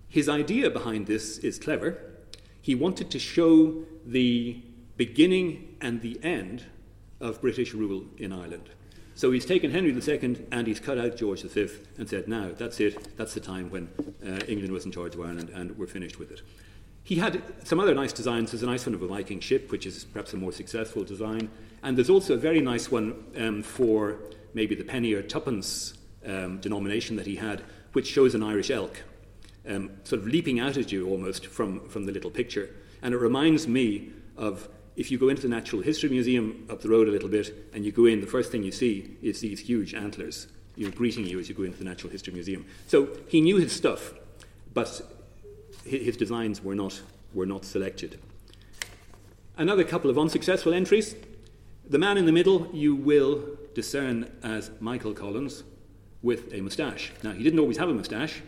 [0.08, 1.98] his idea behind this is clever.
[2.60, 4.62] He wanted to show the
[4.96, 6.64] beginning and the end
[7.20, 8.68] of British rule in Ireland.
[9.14, 12.80] So he's taken Henry II and he's cut out George V and said, now, that's
[12.80, 13.88] it, that's the time when
[14.24, 16.42] uh, England was in charge of Ireland and we're finished with it.
[17.04, 18.52] He had some other nice designs.
[18.52, 21.50] There's a nice one of a Viking ship, which is perhaps a more successful design.
[21.82, 24.18] And there's also a very nice one um, for
[24.54, 25.94] maybe the penny or tuppence
[26.24, 29.02] um, denomination that he had, which shows an Irish elk,
[29.68, 32.70] um, sort of leaping out at you almost from, from the little picture.
[33.02, 36.88] And it reminds me of if you go into the Natural History Museum up the
[36.88, 39.60] road a little bit and you go in, the first thing you see is these
[39.60, 42.64] huge antlers you know, greeting you as you go into the Natural History Museum.
[42.86, 44.14] So he knew his stuff,
[44.72, 45.02] but
[45.84, 47.00] his designs were not,
[47.34, 48.18] were not selected.
[49.56, 51.14] Another couple of unsuccessful entries.
[51.88, 55.64] The man in the middle you will discern as Michael Collins
[56.22, 57.12] with a moustache.
[57.22, 58.40] Now, he didn't always have a moustache,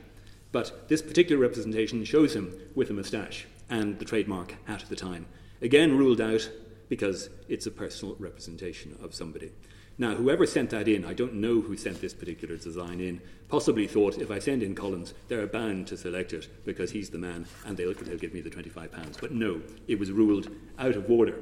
[0.52, 5.26] but this particular representation shows him with a moustache and the trademark at the time.
[5.64, 6.46] Again, ruled out
[6.90, 9.50] because it's a personal representation of somebody.
[9.96, 13.86] Now, whoever sent that in, I don't know who sent this particular design in, possibly
[13.86, 17.46] thought if I send in Collins, they're bound to select it because he's the man
[17.64, 19.18] and they'll, they'll give me the £25.
[19.18, 21.38] But no, it was ruled out of order.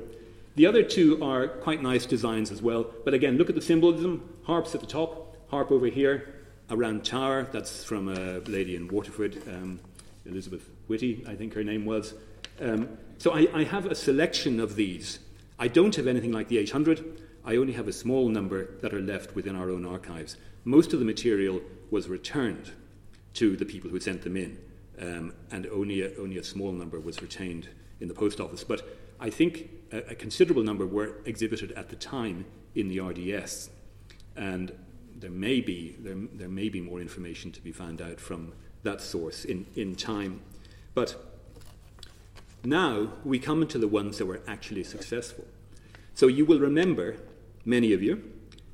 [0.55, 4.23] The other two are quite nice designs as well, but again, look at the symbolism
[4.45, 6.37] harps at the top, harp over here,
[6.69, 9.81] a round tower, that's from a lady in Waterford, um,
[10.27, 12.15] Elizabeth Whitty, I think her name was.
[12.61, 12.89] Um,
[13.19, 15.19] so I, I have a selection of these.
[15.59, 17.23] I don't have anything like the 800.
[17.45, 20.37] I only have a small number that are left within our own archives.
[20.65, 21.61] Most of the material
[21.91, 22.73] was returned
[23.35, 24.59] to the people who sent them in,
[25.01, 27.69] um, and only a, only a small number was retained
[28.01, 28.63] in the post office.
[28.63, 28.87] But
[29.21, 33.71] I think a, a, considerable number were exhibited at the time in the RDS,
[34.37, 34.73] and
[35.17, 39.01] there may be there, there may be more information to be found out from that
[39.01, 40.41] source in, in time.
[40.95, 41.32] But
[42.65, 45.45] now we come to the ones that were actually successful.
[46.15, 47.17] So you will remember
[47.65, 48.23] many of you,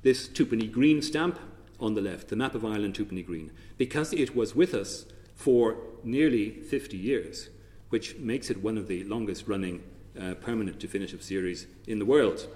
[0.03, 1.38] this twopenny green stamp
[1.81, 5.77] on the left, the map of Ireland twopenny green, because it was with us for
[6.03, 7.48] nearly 50 years,
[7.90, 9.83] which makes it one of the longest running
[10.20, 12.46] uh, permanent definitive series in the world.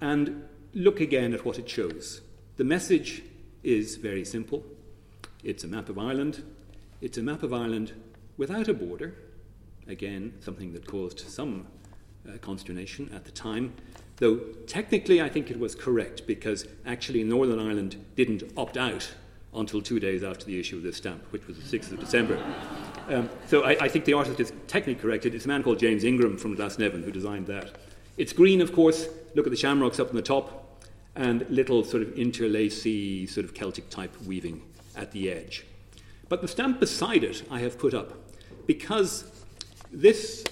[0.00, 2.20] And look again at what it shows.
[2.56, 3.22] The message
[3.62, 4.62] is very simple
[5.42, 6.42] it's a map of Ireland.
[7.02, 7.92] It's a map of Ireland
[8.38, 9.14] without a border.
[9.88, 11.66] Again, something that caused some
[12.28, 13.74] uh, consternation at the time.
[14.16, 19.12] Though technically, I think it was correct because actually Northern Ireland didn't opt out
[19.54, 22.42] until two days after the issue of this stamp, which was the 6th of December.
[23.08, 25.26] Um, so I, I, think the artist is technically correct.
[25.26, 27.76] It's a man called James Ingram from Glasnevin who designed that.
[28.16, 29.08] It's green, of course.
[29.34, 30.82] Look at the shamrocks up on the top,
[31.16, 34.62] and little sort of interlacy, sort of Celtic type weaving
[34.96, 35.64] at the edge.
[36.28, 38.12] But the stamp beside it I have put up
[38.66, 39.30] because
[39.94, 40.44] this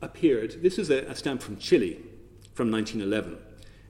[0.00, 2.00] appeared, this is a, a stamp from Chile
[2.54, 3.38] from 1911,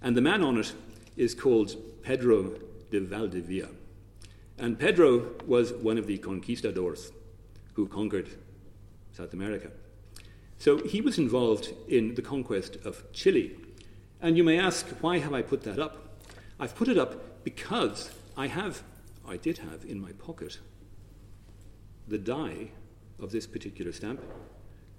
[0.01, 0.73] and the man on it
[1.17, 2.53] is called Pedro
[2.90, 3.69] de Valdivia.
[4.59, 7.12] And Pedro was one of the conquistadors
[7.75, 8.29] who conquered
[9.12, 9.71] South America.
[10.59, 13.57] So he was involved in the conquest of Chile.
[14.21, 16.19] And you may ask, why have I put that up?
[16.59, 18.83] I've put it up because I have,
[19.29, 20.61] I did have in my pocket,
[22.07, 22.69] the die
[23.21, 24.23] of this particular stamp,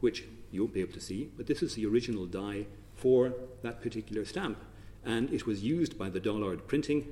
[0.05, 3.81] which you won't be able to see, but this is the original die for that
[3.81, 4.59] particular stamp.
[5.03, 7.07] And it was used by the Dollard Printing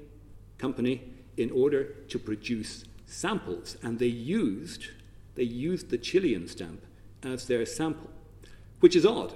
[0.60, 1.02] Company
[1.36, 3.78] in order to produce samples.
[3.82, 4.90] And they used,
[5.34, 6.82] they used the Chilean stamp
[7.24, 8.12] as their sample,
[8.80, 9.34] which is odd,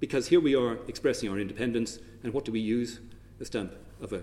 [0.00, 2.98] because here we are expressing our independence, and what do we use?
[3.40, 4.22] A stamp of a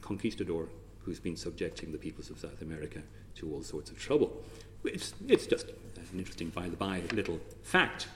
[0.00, 0.68] conquistador
[1.02, 3.02] who's been subjecting the peoples of South America
[3.34, 4.44] to all sorts of trouble.
[4.84, 5.66] It's, it's just
[6.12, 8.08] an interesting by the by little fact.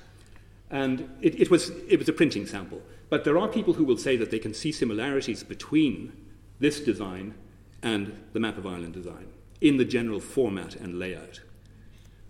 [0.70, 2.80] And it, it, was, it was a printing sample.
[3.08, 6.12] But there are people who will say that they can see similarities between
[6.60, 7.34] this design
[7.82, 9.26] and the Map of Ireland design
[9.60, 11.40] in the general format and layout.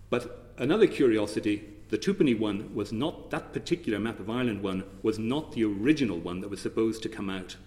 [0.09, 5.19] But another curiosity the twopenny one was not, that particular Map of Ireland one was
[5.19, 7.57] not the original one that was supposed to come out.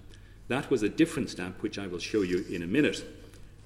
[0.48, 3.04] That was a different stamp, which I will show you in a minute.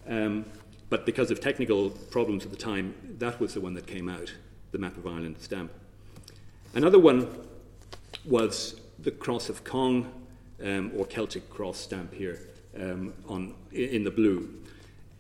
[0.09, 0.47] Um,
[0.91, 4.33] but because of technical problems at the time, that was the one that came out,
[4.73, 5.71] the Map of Ireland stamp.
[6.75, 7.29] Another one
[8.25, 10.13] was the Cross of Cong,
[10.65, 12.41] um, or Celtic Cross stamp here
[12.79, 14.55] um, on, in the blue.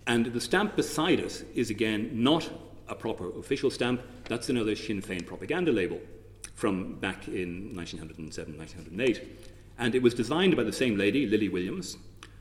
[0.06, 2.50] And the stamp beside us is again not
[2.88, 6.00] a proper official stamp, that's another Sinn Féin propaganda label
[6.54, 9.22] from back in 1907, 1908.
[9.78, 11.98] And it was designed by the same lady, Lily Williams,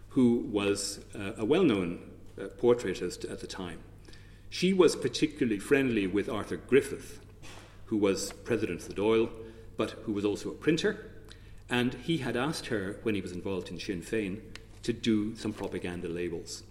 [0.09, 1.99] who was uh, a well known
[2.39, 3.80] uh, portraitist at the time.
[4.50, 7.19] She was particularly friendly with Arthur Griffith,
[7.86, 9.30] who was president of the Dáil,
[9.76, 11.12] but who was also a printer.
[11.69, 14.39] And he had asked her, when he was involved in Sinn Féin,
[14.84, 16.63] to do some propaganda labels.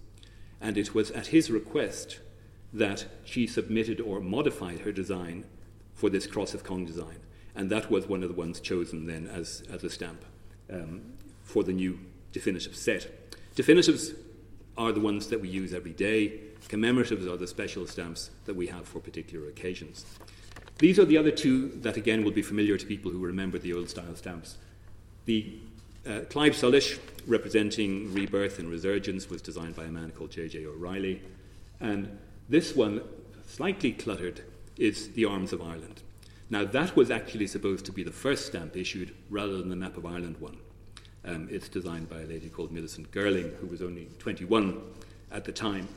[0.61, 2.21] And it was at his request
[2.73, 5.45] that she submitted or modified her design
[5.95, 7.19] for this Cross of Cong design.
[7.55, 10.25] And that was one of the ones chosen then as, as a stamp
[10.71, 11.03] um,
[11.43, 11.99] for the new
[12.33, 13.35] definitive set.
[13.55, 14.13] Definitives
[14.79, 16.41] are the ones that we use every day.
[16.69, 20.05] Commemoratives are the special stamps that we have for particular occasions.
[20.79, 23.73] These are the other two that, again, will be familiar to people who remember the
[23.73, 24.59] old style stamps.
[25.25, 25.59] The
[26.07, 30.67] uh, Claidheamh Soluis, representing rebirth and resurgence, was designed by a man called J.J.
[30.67, 31.23] O'Reilly.
[31.81, 33.03] And this one,
[33.47, 34.43] slightly cluttered,
[34.77, 36.03] is the Arms of Ireland.
[36.49, 39.97] Now, that was actually supposed to be the first stamp issued rather than the Map
[39.97, 40.59] of Ireland one.
[41.27, 44.81] Um, it's designed by a lady called Millicent Girling, who was only 21
[45.33, 45.89] at the time.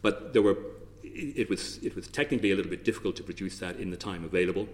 [0.00, 0.56] But there were,
[1.02, 4.24] it, was, it was technically a little bit difficult to produce that in the time
[4.24, 4.68] available.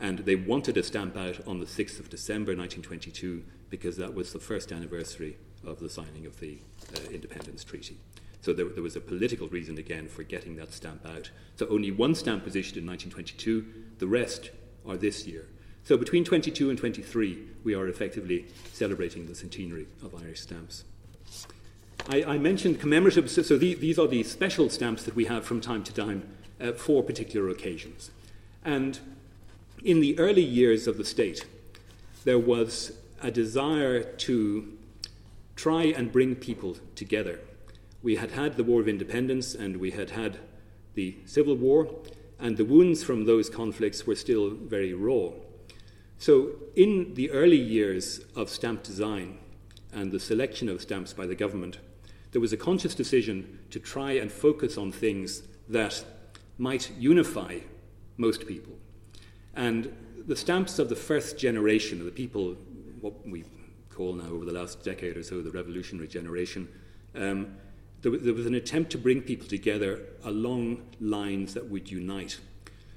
[0.00, 4.32] And they wanted a stamp out on the 6th of December 1922 because that was
[4.32, 6.58] the first anniversary of the signing of the
[6.94, 7.98] uh, Independence Treaty.
[8.40, 11.30] So there, there, was a political reason again for getting that stamp out.
[11.56, 13.66] So only one stamp was issued in 1922,
[13.98, 14.50] the rest
[14.86, 15.46] are this year.
[15.88, 18.44] So between 22 and 23, we are effectively
[18.74, 20.84] celebrating the centenary of Irish stamps.
[22.10, 25.62] I, I mentioned commemoratives, so the, these are the special stamps that we have from
[25.62, 26.28] time to time
[26.60, 28.10] uh, for particular occasions.
[28.62, 29.00] And
[29.82, 31.46] in the early years of the state,
[32.24, 32.92] there was
[33.22, 34.70] a desire to
[35.56, 37.40] try and bring people together
[38.02, 40.38] we had had the War of Independence and we had had
[40.94, 41.88] the Civil War,
[42.38, 45.30] and the wounds from those conflicts were still very raw.
[46.18, 49.38] So, in the early years of stamp design
[49.92, 51.78] and the selection of stamps by the government,
[52.32, 56.04] there was a conscious decision to try and focus on things that
[56.58, 57.60] might unify
[58.16, 58.72] most people.
[59.54, 59.94] And
[60.26, 62.56] the stamps of the first generation, of the people,
[63.00, 63.44] what we
[63.88, 66.68] call now over the last decade or so the revolutionary generation,
[67.14, 67.56] um,
[68.02, 72.40] there, there was an attempt to bring people together along lines that would unite.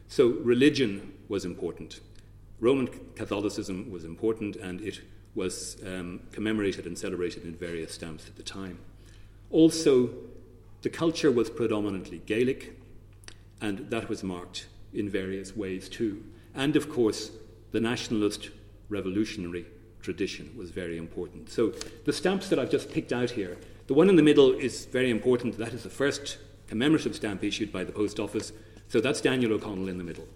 [0.08, 2.00] So religion was important.
[2.62, 5.02] Roman Catholicism was important, and it
[5.36, 8.80] was um, commemorated and celebrated in various stamps at the time.
[9.50, 10.10] Also,
[10.82, 12.80] the culture was predominantly Gaelic,
[13.60, 16.24] and that was marked in various ways too.
[16.56, 17.32] And of course,
[17.72, 18.50] the nationalist
[18.88, 19.66] revolutionary
[20.02, 21.50] tradition was very important.
[21.50, 21.74] So,
[22.06, 23.58] the stamps that I've just picked out here
[23.92, 25.58] the one in the middle is very important.
[25.58, 26.38] That is the first
[26.68, 28.54] commemorative stamp issued by the Post Office.
[28.88, 30.30] So that's Daniel O'Connell in the middle.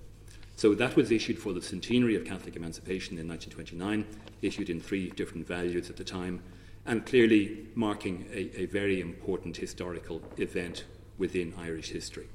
[0.56, 4.06] So that was issued for the centenary of Catholic emancipation in 1929,
[4.42, 6.42] issued in three different values at the time,
[6.86, 10.86] and clearly marking a, a very important historical event
[11.18, 12.28] within Irish history.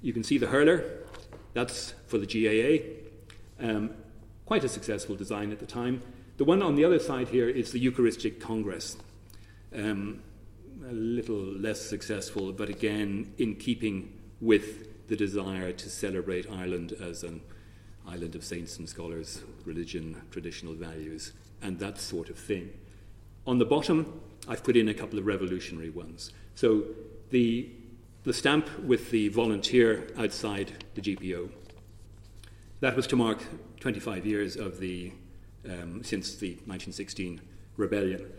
[0.00, 0.84] You can see the hurler,
[1.54, 3.64] that's for the GAA.
[3.64, 3.90] Um,
[4.44, 6.02] quite a successful design at the time.
[6.38, 8.96] The one on the other side here is the Eucharistic Congress.
[9.72, 10.22] Um,
[10.88, 17.22] a little less successful, but again, in keeping with the desire to celebrate Ireland as
[17.22, 17.40] an
[18.06, 22.70] island of saints and scholars, religion, traditional values, and that sort of thing.
[23.46, 26.32] On the bottom, I've put in a couple of revolutionary ones.
[26.54, 26.84] So
[27.30, 27.70] the,
[28.24, 31.50] the stamp with the volunteer outside the GPO,
[32.80, 33.42] that was to mark
[33.80, 35.12] 25 years of the,
[35.64, 37.40] um, since the 1916
[37.76, 38.30] rebellion.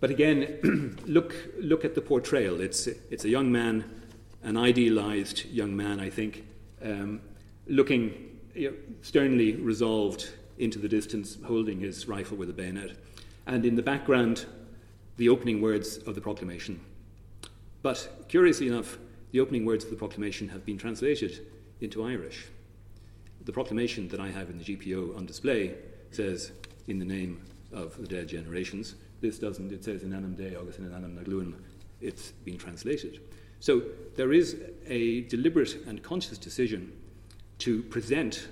[0.00, 2.60] But again, look, look at the portrayal.
[2.60, 3.99] It's, it's a young man,
[4.42, 6.44] an idealized young man, I think,
[6.82, 7.20] um,
[7.66, 12.96] looking you know, sternly resolved into the distance, holding his rifle with a bayonet.
[13.46, 14.46] And in the background,
[15.16, 16.80] the opening words of the proclamation.
[17.82, 18.98] But curiously enough,
[19.32, 21.46] the opening words of the proclamation have been translated
[21.80, 22.46] into Irish.
[23.44, 25.74] The proclamation that I have in the GPO on display
[26.10, 26.52] says,
[26.88, 27.40] In the name
[27.72, 29.72] of the dead generations, this doesn't.
[29.72, 31.54] It says in Anam Dei, August in Anam Nagluin.
[32.00, 33.20] It's been translated.
[33.60, 33.82] So
[34.16, 34.56] there is
[34.86, 36.92] a deliberate and conscious decision
[37.58, 38.48] to present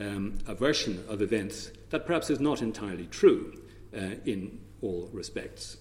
[0.00, 3.60] um, a version of events that perhaps is not entirely true
[3.94, 5.78] uh, in all respects.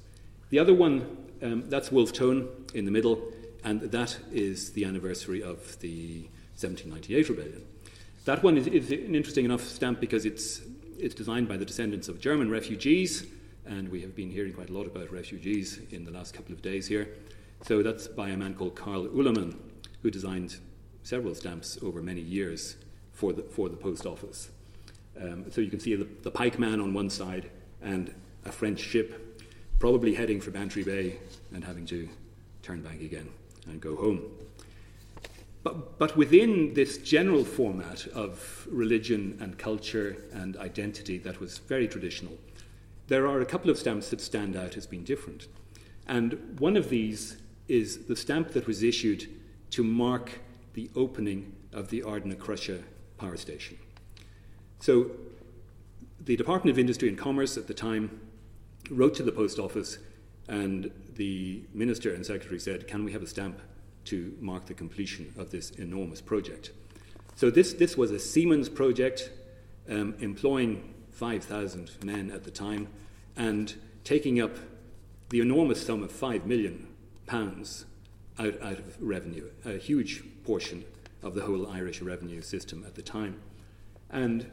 [0.49, 3.21] The other one, um, that's Wolfe Tone in the middle,
[3.63, 6.21] and that is the anniversary of the
[6.59, 7.65] 1798 rebellion.
[8.25, 10.61] That one is, is an interesting enough stamp because it's,
[10.97, 13.25] it's designed by the descendants of German refugees
[13.65, 16.61] and we have been hearing quite a lot about refugees in the last couple of
[16.61, 17.09] days here.
[17.63, 19.57] So that's by a man called Karl Uhlemann,
[20.01, 20.57] who designed
[21.03, 22.77] several stamps over many years
[23.11, 24.51] for the, for the post office.
[25.19, 27.49] Um, so you can see the, the pikeman on one side
[27.81, 29.43] and a French ship
[29.79, 31.17] probably heading for Bantry Bay
[31.53, 32.09] and having to
[32.61, 33.29] turn back again
[33.67, 34.21] and go home.
[35.63, 41.87] But, but within this general format of religion and culture and identity that was very
[41.87, 42.37] traditional,
[43.07, 45.47] there are a couple of stamps that stand out as being different.
[46.07, 47.37] And one of these
[47.67, 49.27] is the stamp that was issued
[49.71, 50.39] to mark
[50.73, 52.83] the opening of the Ardnacrusha
[53.17, 53.77] power station.
[54.79, 55.11] So
[56.19, 58.21] the Department of Industry and Commerce at the time
[58.89, 59.97] wrote to the post office,
[60.47, 63.61] and the minister and secretary said, Can we have a stamp
[64.05, 66.71] to mark the completion of this enormous project?
[67.35, 69.31] So this, this was a Siemens project
[69.89, 72.87] um, employing 5,000 men at the time
[73.35, 74.55] and taking up
[75.29, 76.87] the enormous sum of 5 million
[77.25, 77.85] pounds
[78.39, 80.85] out, out of revenue, a huge portion
[81.23, 83.39] of the whole Irish revenue system at the time.
[84.09, 84.49] And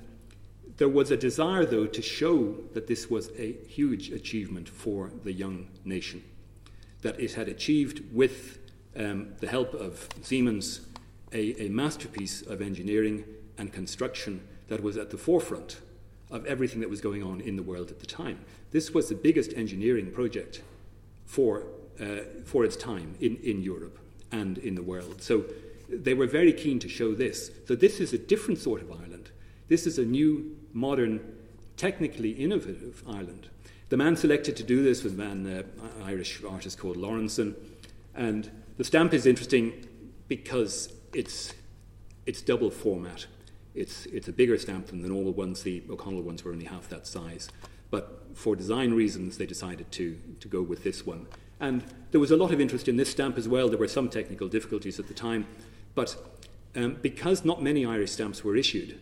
[0.79, 5.33] there was a desire, though, to show that this was a huge achievement for the
[5.33, 6.23] young nation,
[7.03, 8.59] that it had achieved, with
[8.97, 10.81] um, the help of Siemens,
[11.33, 13.25] a, a masterpiece of engineering
[13.59, 15.81] and construction that was at the forefront
[16.31, 18.41] of everything that was going on in the world at the time.
[18.70, 20.62] This was the biggest engineering project
[21.27, 21.66] for,
[22.01, 22.05] uh,
[22.45, 23.99] for its time in, in Europe
[24.30, 25.22] and in the world.
[25.22, 25.45] So
[25.88, 27.51] they were very keen to show this.
[27.66, 29.30] So this is a different sort of Ireland.
[29.68, 31.20] This is a new, modern,
[31.76, 33.49] technically innovative Ireland.
[33.88, 37.55] The man selected to do this was a man, uh, Irish artist called Lawrenson.
[38.14, 39.86] And the stamp is interesting
[40.28, 41.53] because it's,
[42.24, 43.26] it's double format.
[43.74, 45.62] It's, it's a bigger stamp than the normal ones.
[45.62, 47.51] The O'Connell ones were only half that size.
[47.90, 51.26] But for design reasons, they decided to, to go with this one.
[51.63, 53.69] And there was a lot of interest in this stamp as well.
[53.69, 55.47] There were some technical difficulties at the time.
[55.95, 56.17] But
[56.75, 58.99] um, because not many Irish stamps were issued,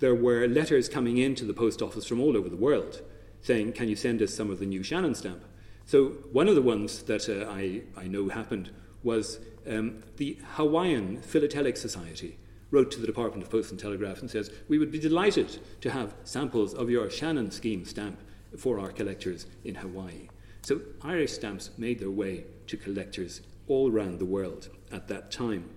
[0.00, 3.02] there were letters coming in to the post office from all over the world
[3.40, 5.44] saying, Can you send us some of the new Shannon stamp?
[5.86, 8.70] So one of the ones that uh, I, I know happened
[9.04, 9.38] was
[9.70, 12.36] um, the Hawaiian Philatelic Society
[12.72, 15.92] wrote to the Department of Post and Telegraph and says, We would be delighted to
[15.92, 18.18] have samples of your Shannon scheme stamp
[18.58, 20.28] for our collectors in Hawaii.
[20.66, 25.70] So Irish stamps made their way to collectors all around the world at that time.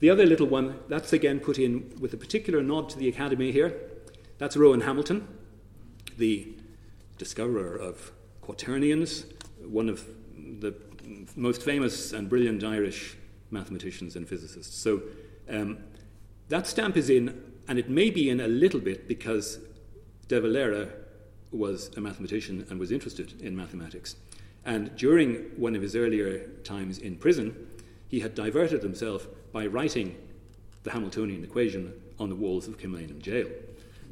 [0.00, 3.52] The other little one, that's again put in with a particular nod to the Academy
[3.52, 3.74] here.
[4.36, 5.26] That's Rowan Hamilton,
[6.18, 6.46] the
[7.16, 8.12] discoverer of
[8.42, 9.24] quaternions,
[9.66, 10.04] one of
[10.60, 10.74] the
[11.34, 13.16] most famous and brilliant Irish
[13.50, 14.76] mathematicians and physicists.
[14.76, 15.00] So
[15.48, 15.78] um,
[16.50, 19.58] that stamp is in, and it may be in a little bit because
[20.28, 20.90] De Valera
[21.54, 24.16] was a mathematician and was interested in mathematics.
[24.64, 27.66] And during one of his earlier times in prison,
[28.08, 30.16] he had diverted himself by writing
[30.82, 33.48] the Hamiltonian equation on the walls of Kilmainham jail.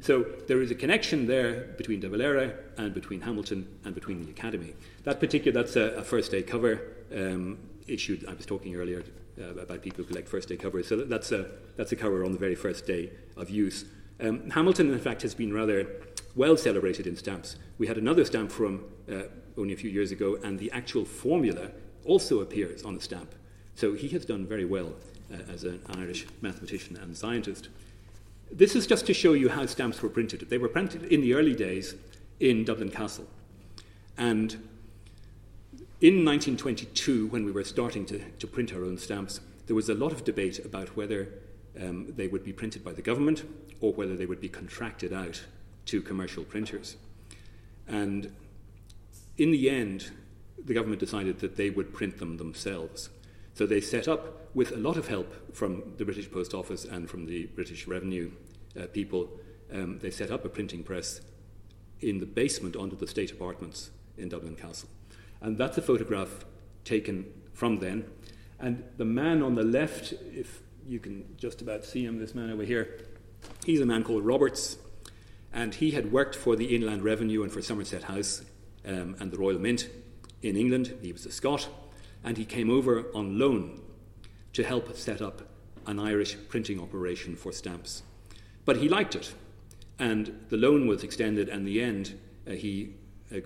[0.01, 4.31] So there is a connection there between De Valera and between Hamilton and between the
[4.31, 4.73] Academy.
[5.05, 6.81] That particular, that's a, a first day cover
[7.15, 8.19] um, issue.
[8.27, 9.03] I was talking earlier
[9.39, 10.87] uh, about people who collect first day covers.
[10.87, 13.85] So that's a, that's a cover on the very first day of use.
[14.19, 15.87] Um, Hamilton, in fact, has been rather
[16.35, 17.57] well celebrated in stamps.
[17.77, 19.23] We had another stamp from uh,
[19.57, 21.71] only a few years ago, and the actual formula
[22.05, 23.33] also appears on the stamp.
[23.75, 24.93] So he has done very well
[25.31, 27.69] uh, as an Irish mathematician and scientist.
[28.51, 30.41] This is just to show you how stamps were printed.
[30.49, 31.95] They were printed in the early days
[32.39, 33.25] in Dublin Castle.
[34.17, 34.53] And
[36.01, 39.95] in 1922, when we were starting to, to print our own stamps, there was a
[39.95, 41.29] lot of debate about whether
[41.81, 43.43] um, they would be printed by the government
[43.81, 45.43] or whether they would be contracted out
[45.85, 46.97] to commercial printers.
[47.87, 48.33] And
[49.37, 50.11] in the end,
[50.63, 53.09] the government decided that they would print them themselves.
[53.53, 57.09] So they set up, with a lot of help from the British Post Office and
[57.09, 58.31] from the British Revenue
[58.79, 59.29] uh, people,
[59.71, 61.21] um, they set up a printing press
[62.01, 64.89] in the basement under the state apartments in Dublin Castle.
[65.41, 66.45] And that's a photograph
[66.85, 68.05] taken from then.
[68.59, 72.51] And the man on the left, if you can just about see him, this man
[72.51, 72.99] over here,
[73.65, 74.77] he's a man called Roberts.
[75.53, 78.43] And he had worked for the Inland Revenue and for Somerset House
[78.87, 79.87] um, and the Royal Mint
[80.41, 80.93] in England.
[81.01, 81.69] He was a Scot.
[82.23, 83.81] And he came over on loan
[84.53, 85.41] to help set up
[85.85, 88.03] an Irish printing operation for stamps.
[88.65, 89.33] But he liked it.
[89.99, 92.95] And the loan was extended, and in the end, uh, he
[93.33, 93.39] uh,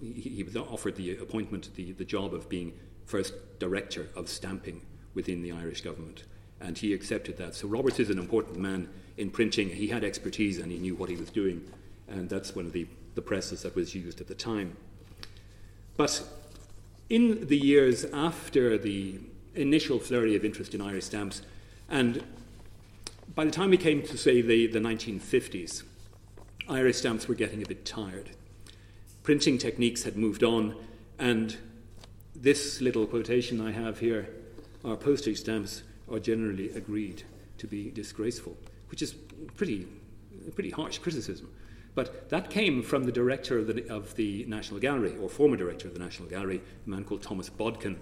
[0.00, 2.72] he, he was offered the appointment, the, the job of being
[3.06, 4.82] first director of stamping
[5.14, 6.24] within the Irish government.
[6.64, 7.54] And he accepted that.
[7.54, 9.68] So Roberts is an important man in printing.
[9.68, 11.62] He had expertise and he knew what he was doing.
[12.08, 14.76] And that's one of the, the presses that was used at the time.
[15.96, 16.22] But
[17.08, 19.20] in the years after the
[19.54, 21.42] initial flurry of interest in Irish stamps,
[21.88, 22.24] and
[23.34, 25.82] by the time we came to, say, the, the 1950s,
[26.68, 28.30] Irish stamps were getting a bit tired
[29.24, 30.76] printing techniques had moved on,
[31.18, 31.56] and
[32.36, 34.28] this little quotation I have here
[34.84, 37.22] our postage stamps are generally agreed
[37.58, 38.56] to be disgraceful,
[38.90, 39.14] which is
[39.56, 39.86] pretty,
[40.54, 41.48] pretty harsh criticism.
[41.94, 45.86] But that came from the director of the, of the National Gallery, or former director
[45.86, 47.98] of the National Gallery, a man called Thomas Bodkin.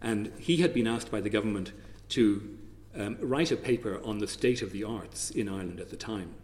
[0.00, 1.72] And he had been asked by the government
[2.10, 2.58] to
[2.96, 6.34] um, write a paper on the state of the arts in Ireland at the time.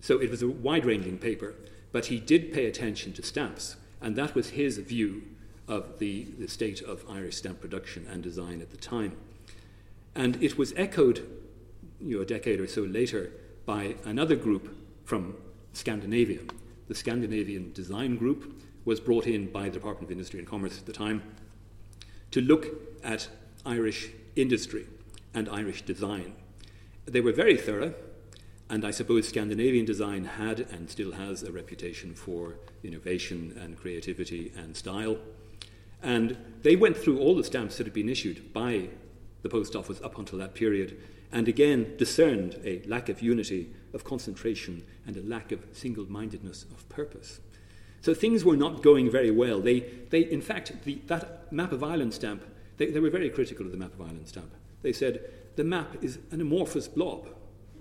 [0.00, 1.54] So it was a wide ranging paper.
[1.92, 5.22] But he did pay attention to stamps, and that was his view
[5.68, 9.16] of the, the state of Irish stamp production and design at the time.
[10.14, 11.26] And it was echoed
[12.00, 13.32] you know, a decade or so later
[13.66, 15.36] by another group from
[15.72, 16.40] Scandinavia.
[16.88, 20.86] The Scandinavian Design Group was brought in by the Department of Industry and Commerce at
[20.86, 21.22] the time
[22.30, 22.66] to look
[23.02, 23.28] at
[23.64, 24.86] Irish industry
[25.32, 26.34] and Irish design.
[27.06, 27.94] They were very thorough.
[28.70, 34.52] And I suppose Scandinavian design had and still has a reputation for innovation and creativity
[34.56, 35.18] and style.
[36.02, 38.88] And they went through all the stamps that had been issued by
[39.44, 44.02] the post office up until that period and again discerned a lack of unity, of
[44.02, 47.38] concentration, and a lack of single mindedness of purpose.
[48.00, 49.60] So things were not going very well.
[49.60, 49.80] They,
[50.10, 52.42] they in fact, the, that map of Ireland stamp,
[52.78, 54.52] they, they were very critical of the map of Ireland stamp.
[54.82, 55.20] They said
[55.54, 57.28] the map is an amorphous blob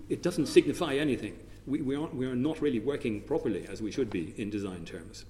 [0.10, 1.40] it doesn't signify anything.
[1.66, 4.86] We, we, aren't, we are not really working properly as we should be in design
[4.86, 5.26] terms.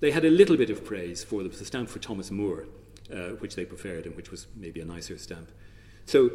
[0.00, 2.66] They had a little bit of praise for the, the stamp for Thomas Moore,
[3.12, 5.50] uh, which they preferred and which was maybe a nicer stamp.
[6.06, 6.30] So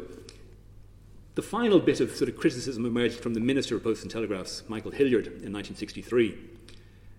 [1.34, 4.62] the final bit of sort of criticism emerged from the Minister of Posts and Telegraphs,
[4.68, 6.36] Michael Hilliard, in 1963.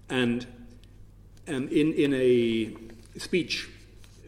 [0.10, 0.46] And
[1.48, 2.76] um, in, in a
[3.20, 3.70] speech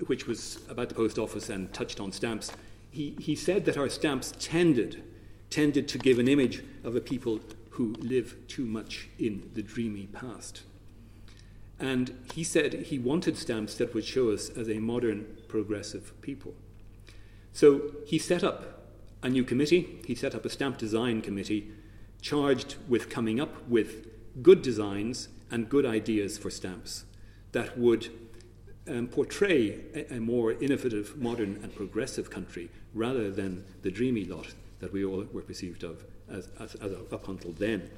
[0.07, 2.51] which was about the post office and touched on stamps,
[2.91, 5.03] he, he said that our stamps tended
[5.49, 10.07] tended to give an image of a people who live too much in the dreamy
[10.07, 10.63] past.
[11.79, 16.53] And he said he wanted stamps that would show us as a modern, progressive people.
[17.51, 18.89] So he set up
[19.21, 21.71] a new committee, he set up a stamp design committee
[22.21, 24.07] charged with coming up with
[24.41, 27.05] good designs and good ideas for stamps
[27.51, 28.09] that would
[28.87, 34.47] um, portray a, a, more innovative, modern, and progressive country rather than the dreamy lot
[34.79, 37.89] that we all were perceived of as, as, as up until then.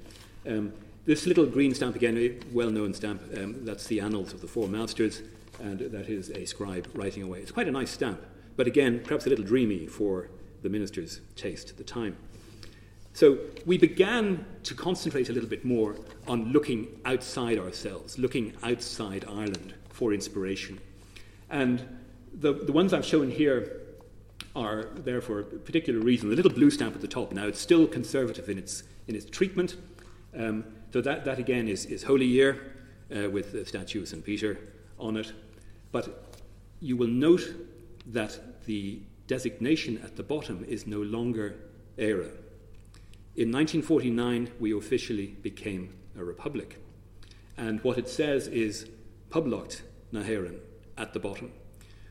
[0.48, 0.74] Um,
[1.06, 4.48] this little green stamp, again, a well known stamp, um, that's the Annals of the
[4.48, 5.22] Four Masters,
[5.62, 7.40] and that is a scribe writing away.
[7.40, 8.22] It's quite a nice stamp,
[8.56, 10.30] but again, perhaps a little dreamy for
[10.64, 12.18] the minister's taste at the time.
[13.14, 15.96] So we began to concentrate a little bit more
[16.28, 20.80] on looking outside ourselves, looking outside Ireland for inspiration.
[21.50, 21.82] And
[22.34, 23.84] the, the ones I've shown here
[24.56, 26.30] are there for a particular reason.
[26.30, 29.30] The little blue stamp at the top now, it's still conservative in its, in its
[29.30, 29.76] treatment.
[30.38, 30.66] Um,
[30.96, 32.72] so that, that again is, is Holy Year
[33.14, 34.24] uh, with the statue of St.
[34.24, 34.58] Peter
[34.98, 35.34] on it.
[35.92, 36.26] But
[36.80, 37.54] you will note
[38.06, 41.58] that the designation at the bottom is no longer
[41.98, 42.32] Éire.
[43.36, 46.80] In 1949, we officially became a republic.
[47.58, 48.88] And what it says is
[49.30, 49.82] Poblacht
[50.14, 50.60] na hÉireann
[50.98, 51.52] at the bottom.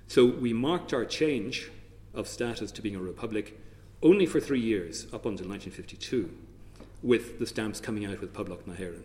[0.08, 1.70] So we marked our change
[2.12, 3.58] of status to being a republic
[4.02, 6.30] only for three years, up until 1952,
[7.04, 9.02] with the stamps coming out with Poblacht na hÉireann.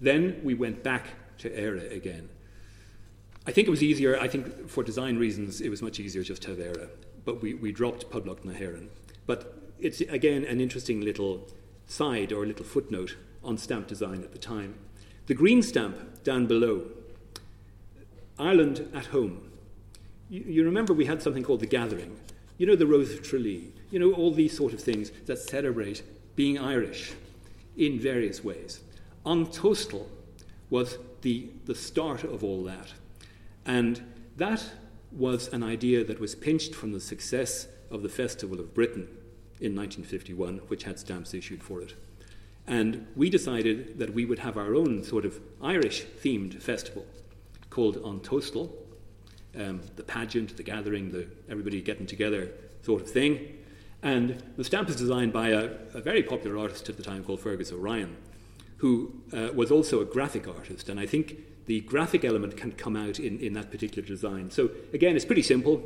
[0.00, 1.06] Then we went back
[1.38, 2.28] to Éire again.
[3.46, 6.42] I think it was easier, I think for design reasons, it was much easier just
[6.42, 6.90] to have Éire,
[7.24, 8.88] but we, we dropped Poblacht na hÉireann.
[9.26, 11.48] But it's again an interesting little
[11.86, 14.74] side or a little footnote on stamp design at the time.
[15.26, 16.84] The green stamp down below,
[18.38, 19.50] Ireland at home.
[20.28, 22.18] You, you remember we had something called the Gathering.
[22.58, 23.72] You know, the Rose of Tralee.
[23.90, 26.02] You know, all these sort of things that celebrate
[26.36, 27.14] being Irish
[27.78, 28.80] in various ways.
[29.24, 30.06] An Tóstal
[30.68, 32.92] was the, the start of all that.
[33.64, 34.02] And
[34.36, 34.64] that
[35.12, 39.08] was an idea that was pinched from the success of the Festival of Britain
[39.60, 41.94] in 1951, which had stamps issued for it.
[42.66, 47.06] And we decided that we would have our own sort of Irish themed festival
[47.70, 48.70] called An Tóstal,
[49.58, 52.50] um, the pageant, the gathering, the everybody getting together
[52.82, 53.57] sort of thing.
[54.02, 57.40] And the stamp is designed by a, a very popular artist at the time called
[57.40, 58.16] Fergus O'Ryan,
[58.78, 60.88] who uh, was also a graphic artist.
[60.88, 64.50] And I think the graphic element can come out in, in that particular design.
[64.50, 65.82] So again, it's pretty simple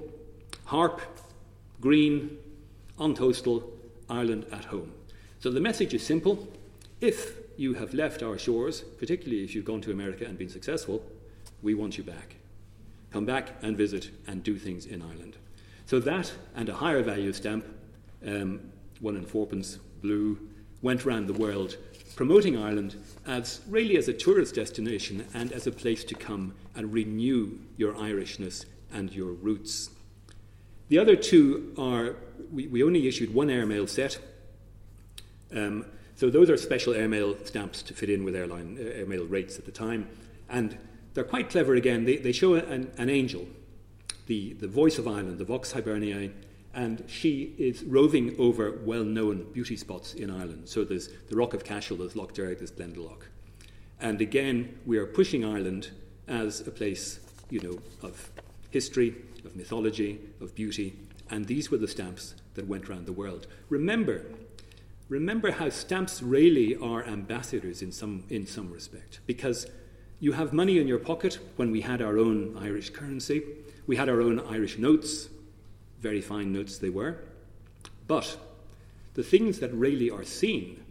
[0.66, 1.00] harp,
[1.80, 2.38] green,
[2.98, 3.64] Tóstal,
[4.08, 4.92] Ireland at home.
[5.40, 6.48] So the message is simple.
[7.00, 11.02] If you have left our shores, particularly if you've gone to America and been successful,
[11.62, 12.36] we want you back.
[13.10, 15.36] Come back and visit and do things in Ireland.
[15.86, 17.64] So that and a higher value stamp,
[18.26, 18.60] um,
[19.00, 20.38] one and fourpence blue,
[20.80, 21.76] went around the world
[22.16, 22.96] promoting Ireland
[23.26, 27.94] as really as a tourist destination and as a place to come and renew your
[27.94, 29.90] Irishness and your roots.
[30.88, 32.16] The other two are
[32.52, 34.18] we, we only issued one airmail set.
[35.54, 39.58] Um, so those are special airmail stamps to fit in with airline uh, airmail rates
[39.58, 40.08] at the time.
[40.50, 40.76] And
[41.14, 42.04] they're quite clever again.
[42.04, 43.46] They, they show an, an angel,
[44.26, 46.30] the, the voice of Ireland, the Vox Hiberniae,
[46.74, 50.68] and she is roving over well known beauty spots in Ireland.
[50.68, 53.22] So there's the Rock of Cashel, there's Lough Derg, there's Glendalough.
[54.00, 55.90] And again, we are pushing Ireland
[56.26, 57.20] as a place,
[57.50, 58.30] you know, of
[58.70, 59.14] history,
[59.44, 60.96] of mythology, of beauty,
[61.30, 63.46] and these were the stamps that went around the world.
[63.68, 64.24] Remember,
[65.08, 69.66] remember how stamps really are ambassadors in some, in some respect, because
[70.20, 73.42] you have money in your pocket when we had our own Irish currency.
[73.86, 75.28] We had our own Irish notes,
[76.02, 77.18] very fine notes they were.
[78.08, 78.36] But
[79.14, 80.84] the things that really are seen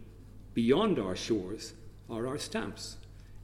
[0.54, 1.74] beyond our shores
[2.10, 2.96] are our stamps.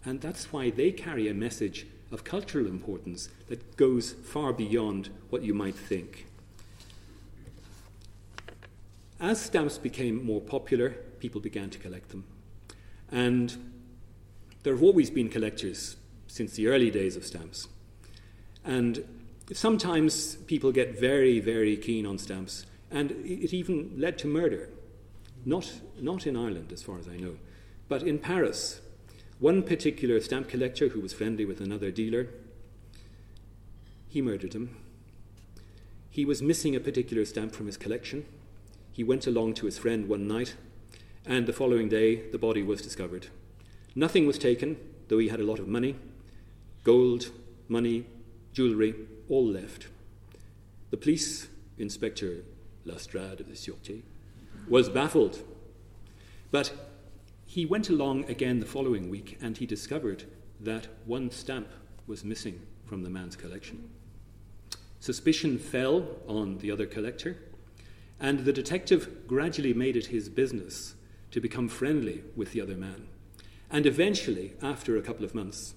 [0.04, 5.42] And that's why they carry a message of cultural importance that goes far beyond what
[5.42, 6.26] you might think.
[9.20, 10.90] As stamps became more popular,
[11.20, 12.24] people began to collect them.
[13.10, 13.72] And
[14.62, 15.96] there have always been collectors
[16.28, 17.68] since the early days of stamps.
[18.64, 19.04] And
[19.52, 24.68] sometimes people get very, very keen on stamps, and it even led to murder.
[25.44, 27.36] Not, not in Ireland, as far as I know,
[27.88, 28.80] but in Paris.
[29.38, 32.28] One particular stamp collector who was friendly with another dealer,
[34.08, 34.76] he murdered him.
[36.10, 38.24] He was missing a particular stamp from his collection.
[38.92, 40.54] He went along to his friend one night,
[41.24, 43.28] and the following day the body was discovered.
[43.94, 44.76] Nothing was taken,
[45.08, 45.94] though he had a lot of money.
[46.82, 47.30] Gold,
[47.68, 48.06] money,
[48.52, 48.94] jewellery,
[49.28, 49.88] all left.
[50.90, 51.48] The police
[51.78, 52.44] inspector
[52.84, 54.02] Lestrade of the Sûreté
[54.68, 55.42] was baffled.
[56.50, 56.72] But
[57.46, 60.24] he went along again the following week and he discovered
[60.60, 61.68] that one stamp
[62.06, 63.90] was missing from the man's collection.
[65.00, 67.36] Suspicion fell on the other collector,
[68.18, 70.94] and the detective gradually made it his business
[71.30, 73.06] to become friendly with the other man.
[73.70, 75.74] And eventually, after a couple of months,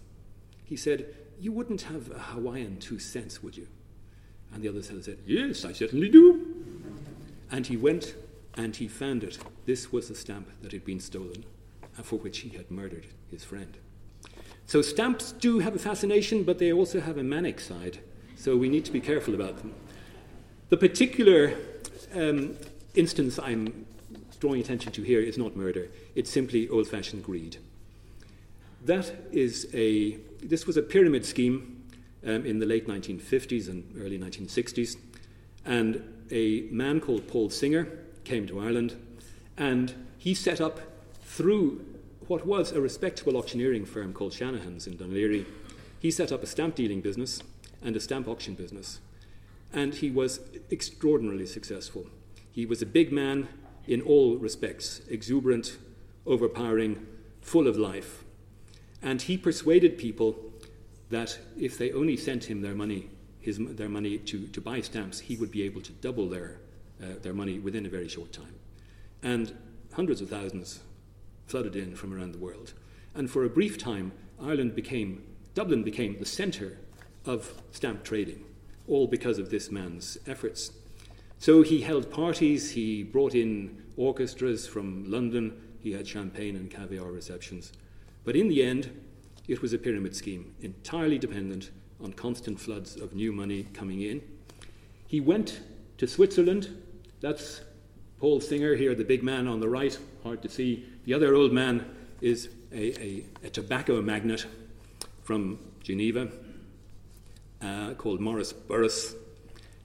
[0.63, 3.67] he said, You wouldn't have a Hawaiian two cents, would you?
[4.53, 6.45] And the other seller said, Yes, I certainly do.
[7.49, 8.13] And he went
[8.55, 9.39] and he found it.
[9.65, 11.43] This was the stamp that had been stolen
[11.97, 13.75] and for which he had murdered his friend.
[14.67, 17.99] So stamps do have a fascination, but they also have a manic side.
[18.35, 19.73] So we need to be careful about them.
[20.69, 21.55] The particular
[22.13, 22.55] um,
[22.93, 23.87] instance I'm
[24.39, 27.57] drawing attention to here is not murder, it's simply old fashioned greed.
[28.85, 31.83] That is a, this was a pyramid scheme
[32.25, 34.97] um, in the late 1950s and early 1960s,
[35.65, 37.87] and a man called Paul Singer
[38.23, 38.95] came to Ireland,
[39.57, 40.79] and he set up
[41.23, 41.85] through
[42.27, 45.45] what was a respectable auctioneering firm called Shanahan's in Laoghaire.
[45.99, 47.41] He set up a stamp dealing business
[47.81, 48.99] and a stamp auction business,
[49.73, 50.39] and he was
[50.71, 52.07] extraordinarily successful.
[52.51, 53.47] He was a big man
[53.87, 55.77] in all respects, exuberant,
[56.25, 57.05] overpowering,
[57.41, 58.23] full of life.
[59.01, 60.35] And he persuaded people
[61.09, 65.19] that if they only sent him their money, his, their money to, to buy stamps,
[65.19, 66.59] he would be able to double their,
[67.01, 68.55] uh, their money within a very short time.
[69.23, 69.55] And
[69.93, 70.79] hundreds of thousands
[71.47, 72.73] flooded in from around the world.
[73.13, 75.23] And for a brief time, Ireland became,
[75.53, 76.77] Dublin became the centre
[77.25, 78.45] of stamp trading,
[78.87, 80.71] all because of this man's efforts.
[81.39, 87.11] So he held parties, he brought in orchestras from London, he had champagne and caviar
[87.11, 87.73] receptions.
[88.23, 88.91] But in the end,
[89.47, 91.71] it was a pyramid scheme, entirely dependent
[92.03, 94.21] on constant floods of new money coming in.
[95.07, 95.61] He went
[95.97, 96.69] to Switzerland.
[97.19, 97.61] That's
[98.19, 100.85] Paul Singer here, the big man on the right, hard to see.
[101.05, 101.85] The other old man
[102.21, 104.45] is a, a, a tobacco magnate
[105.23, 106.29] from Geneva
[107.61, 109.15] uh, called Maurice Burrus,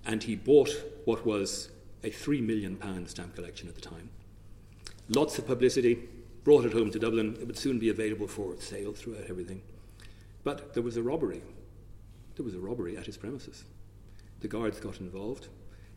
[0.04, 0.70] and he bought
[1.04, 1.70] what was
[2.04, 4.10] a three million pound stamp collection at the time.
[5.08, 6.08] Lots of publicity,
[6.46, 7.36] brought it home to Dublin.
[7.40, 9.62] It would soon be available for sale throughout everything.
[10.44, 11.42] But there was a robbery.
[12.36, 13.64] There was a robbery at his premises.
[14.42, 15.48] The guards got involved,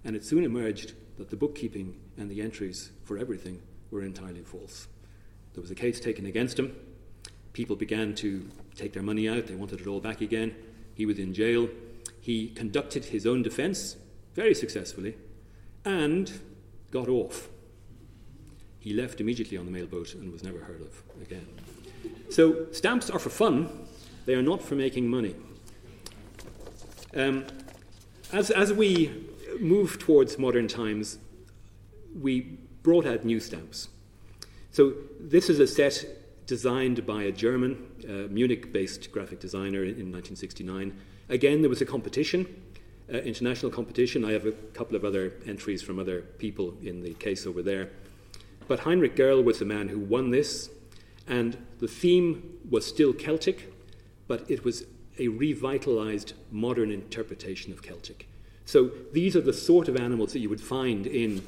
[0.04, 4.88] and it soon emerged that the bookkeeping and the entries for everything were entirely false.
[5.54, 6.76] There was a case taken against him.
[7.54, 10.56] People began to take their money out, they wanted it all back again.
[10.96, 11.70] He was in jail.
[12.22, 13.98] He conducted his own defense
[14.34, 15.16] very successfully
[15.86, 16.42] and
[16.90, 17.50] got off.
[18.80, 21.48] He left immediately on the mailboat and was never heard of again.
[22.30, 23.70] So, stamps are for fun,
[24.26, 25.36] they are not for making money.
[27.16, 27.46] Um,
[28.32, 29.12] as, as we
[29.60, 31.18] move towards modern times,
[32.20, 32.42] we
[32.84, 33.90] brought out new stamps.
[34.72, 36.06] So, this is a set
[36.46, 40.98] designed by a German, uh, Munich based graphic designer in, in 1969.
[41.30, 42.48] Again, there was a competition
[43.12, 44.24] uh, international competition.
[44.24, 47.90] I have a couple of other entries from other people in the case over there.
[48.70, 50.70] But Heinrich Gerl was the man who won this,
[51.28, 53.74] and the theme was still Celtic,
[54.28, 54.86] but it was
[55.18, 58.28] a revitalized modern interpretation of Celtic.
[58.66, 61.44] So these are the sort of animals that you would find in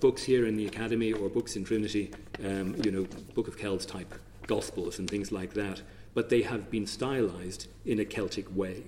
[0.00, 2.10] books here in the Academy or books in Trinity,
[2.42, 4.14] um, you know, Book of Kells type
[4.46, 5.82] Gospels and things like that,
[6.14, 8.84] but they have been stylized in a Celtic way.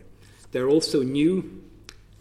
[0.53, 1.63] They're also new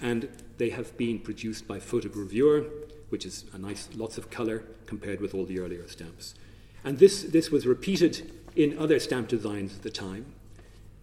[0.02, 0.28] and
[0.58, 2.70] they have been produced by photogravure,
[3.16, 6.36] which is a nice, lots of colour compared with all the earlier stamps.
[6.84, 10.26] And this, this was repeated in other stamp designs at the time.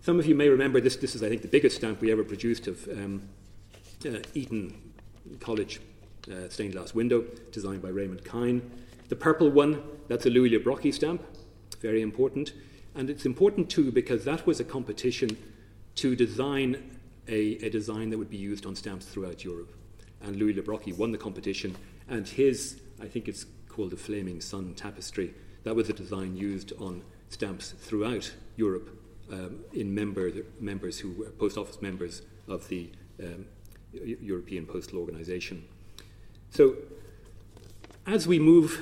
[0.03, 2.23] Some of you may remember this, this is, I think, the biggest stamp we ever
[2.23, 3.23] produced of um,
[4.05, 4.93] uh, Eton
[5.41, 5.81] College
[6.31, 8.61] uh, stained glass window, designed by Raymond Kyne.
[9.09, 11.23] The purple one, that's a Louis Le Brocquy stamp,
[11.81, 12.53] very important.
[12.95, 15.39] And it's important too because that was a competition
[15.95, 19.73] to design a, a design that would be used on stamps throughout Europe.
[20.21, 21.75] And Louis Le Brocquy won the competition,
[22.09, 25.35] and his, I think it's called the Flaming Sun tapestry,
[25.65, 28.99] that was a design used on stamps throughout Europe
[29.31, 30.31] um, in member,
[30.61, 32.91] members who were post office members of the
[33.23, 33.47] um,
[33.93, 35.65] European Postal Organization.
[36.51, 36.77] So,
[38.07, 38.81] as we move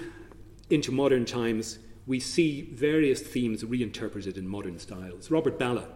[0.70, 5.30] into modern times, we see various themes reinterpreted in modern styles.
[5.30, 5.86] Robert Ballagh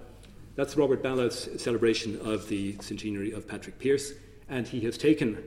[0.56, 4.12] that's Robert Ballagh's celebration of the centenary of Patrick Pearse,
[4.48, 5.42] and he has taken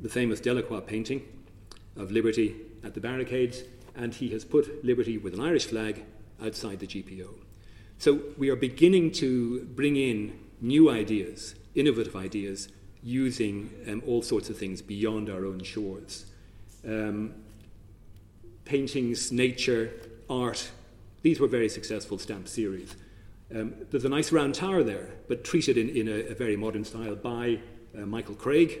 [0.00, 1.22] the famous Delacroix painting
[1.96, 3.62] of Liberty at the barricades,
[3.94, 6.04] and he has put Liberty with an Irish flag
[6.42, 7.28] outside the GPO.
[7.98, 12.68] So we are beginning to bring in new ideas, innovative ideas,
[13.02, 16.26] using um, all sorts of things beyond our own shores.
[16.86, 17.34] Um,
[18.64, 19.92] paintings, nature,
[20.28, 20.70] art,
[21.22, 22.94] these were very successful stamp series.
[23.54, 26.84] Um, there's a nice round tower there, but treated in, in a, a very modern
[26.84, 27.60] style by
[27.96, 28.78] uh, Michael Craig,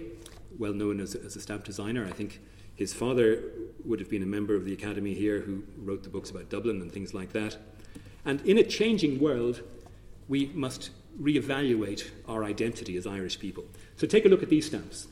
[0.58, 2.06] well known as, as, a stamp designer.
[2.06, 2.40] I think
[2.74, 3.42] his father
[3.84, 6.80] would have been a member of the Academy here who wrote the books about Dublin
[6.80, 7.56] and things like that.
[8.24, 9.62] And in a changing world,
[10.28, 10.90] we must
[11.20, 13.64] reevaluate our identity as Irish people.
[13.96, 15.08] So take a look at these stamps.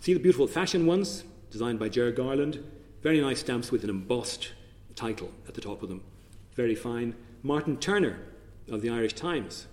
[0.00, 2.62] See the beautiful fashion ones designed by Ger Garland?
[3.02, 4.52] Very nice stamps with an embossed
[4.94, 6.02] title at the top of them.
[6.54, 7.14] Very fine.
[7.42, 8.20] Martin Turner
[8.70, 9.66] of the Irish Times.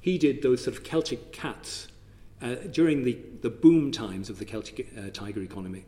[0.00, 1.88] He did those sort of Celtic cats
[2.44, 5.86] uh, during the, the boom times of the Celtic uh, tiger economy.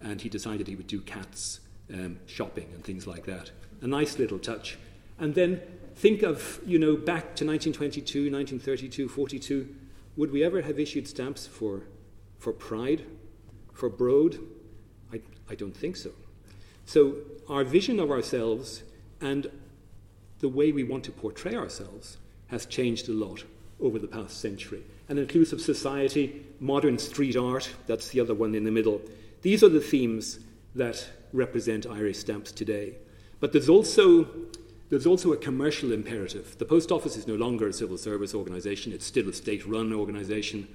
[0.00, 1.60] And he decided he would do cats
[1.92, 3.50] um, shopping and things like that.
[3.82, 4.78] A nice little touch.
[5.18, 5.60] And then
[5.94, 9.68] think of, you know, back to 1922, 1932, 42.
[10.16, 11.82] Would we ever have issued stamps for,
[12.38, 13.04] for pride,
[13.74, 14.38] for broad?
[15.12, 15.20] I,
[15.50, 16.12] I don't think so.
[16.86, 18.84] So our vision of ourselves
[19.20, 19.50] and
[20.38, 23.44] the way we want to portray ourselves has changed a lot
[23.82, 24.82] over the past century.
[25.08, 29.00] An inclusive society, modern street art, that's the other one in the middle.
[29.42, 30.40] These are the themes
[30.74, 32.94] that represent Irish stamps today.
[33.40, 34.28] But there's also,
[34.90, 36.58] there's also a commercial imperative.
[36.58, 39.92] The post office is no longer a civil service organisation, it's still a state run
[39.92, 40.68] organisation,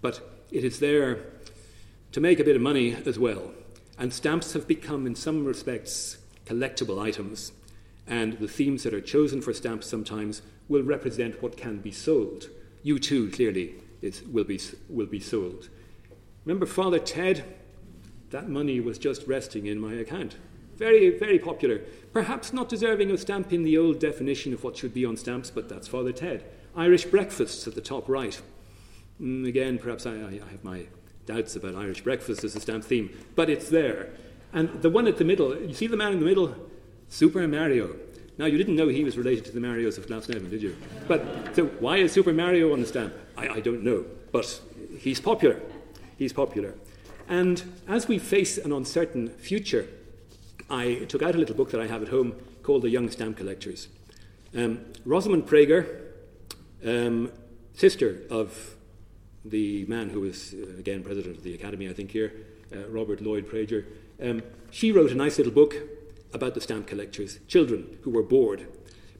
[0.00, 1.18] but it is there
[2.12, 3.52] to make a bit of money as well.
[3.98, 7.52] And stamps have become, in some respects, collectible items.
[8.06, 12.48] And the themes that are chosen for stamps sometimes will represent what can be sold.
[12.84, 15.68] U2, clearly, is, will, be, will be sold.
[16.44, 17.44] Remember Father Ted?
[18.30, 20.36] That money was just resting in my account.
[20.76, 21.82] Very, very popular.
[22.12, 25.50] Perhaps not deserving of stamp in the old definition of what should be on stamps,
[25.50, 26.44] but that's Father Ted.
[26.74, 28.40] Irish breakfasts at the top right.
[29.20, 30.86] Mm, again, perhaps I, I, have my
[31.26, 34.10] doubts about Irish breakfast as a stamp theme, but it's there.
[34.52, 36.56] And the one at the middle, you see the man in the middle?
[37.12, 37.94] Super Mario.
[38.38, 40.74] Now, you didn't know he was related to the Marios of Glasnevin, did you?
[41.06, 43.12] But so why is Super Mario on the stamp?
[43.36, 44.58] I, I don't know, but
[44.98, 45.60] he's popular.
[46.16, 46.72] He's popular.
[47.28, 49.88] And as we face an uncertain future,
[50.70, 53.36] I took out a little book that I have at home called The Young Stamp
[53.36, 53.88] Collectors.
[54.56, 55.86] Um, Rosamund Praeger,
[56.82, 57.30] um,
[57.74, 58.74] sister of
[59.44, 62.32] the man who was, uh, again, president of the Academy, I think, here,
[62.74, 63.84] uh, Robert Lloyd Praeger,
[64.22, 65.74] um, she wrote a nice little book
[66.32, 68.66] about the stamp collectors, children who were bored,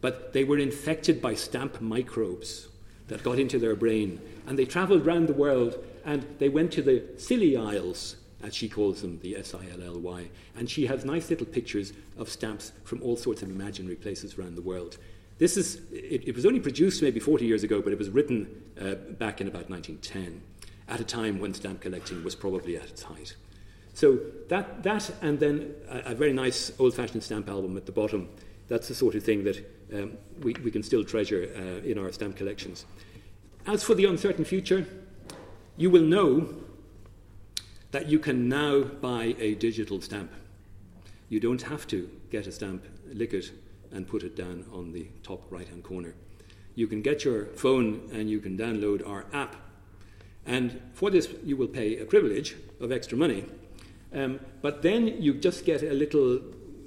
[0.01, 2.69] but they were infected by stamp microbes
[3.09, 6.83] that got into their brain, and they travelled around the world and they went to
[6.83, 10.87] the Scilly Isles, as she calls them, the S I L L Y, and she
[10.87, 14.99] has nice little pictures of stamps from all sorts of imaginary places around the world.
[15.39, 18.63] This is, it, it was only produced maybe 40 years ago, but it was written
[18.81, 20.43] uh, back in about 1910,
[20.89, 23.37] at a time when stamp collecting was probably at its height.
[23.95, 24.19] So
[24.49, 28.29] that, that and then a, a very nice old fashioned stamp album at the bottom,
[28.69, 29.59] that's the sort of thing that
[29.93, 32.87] um, we, we can still treasure uh, in our stamp collections.
[33.67, 34.87] As for the uncertain future,
[35.77, 36.49] you will know
[37.91, 40.33] that you can now buy a digital stamp.
[41.29, 43.53] You don't have to get a stamp, lick it,
[43.93, 46.15] and put it down on the top right hand corner.
[46.75, 49.57] You can get your phone and you can download our app.
[50.47, 53.45] And for this, you will pay a privilege of extra money.
[54.15, 56.41] Um, but then you just get a little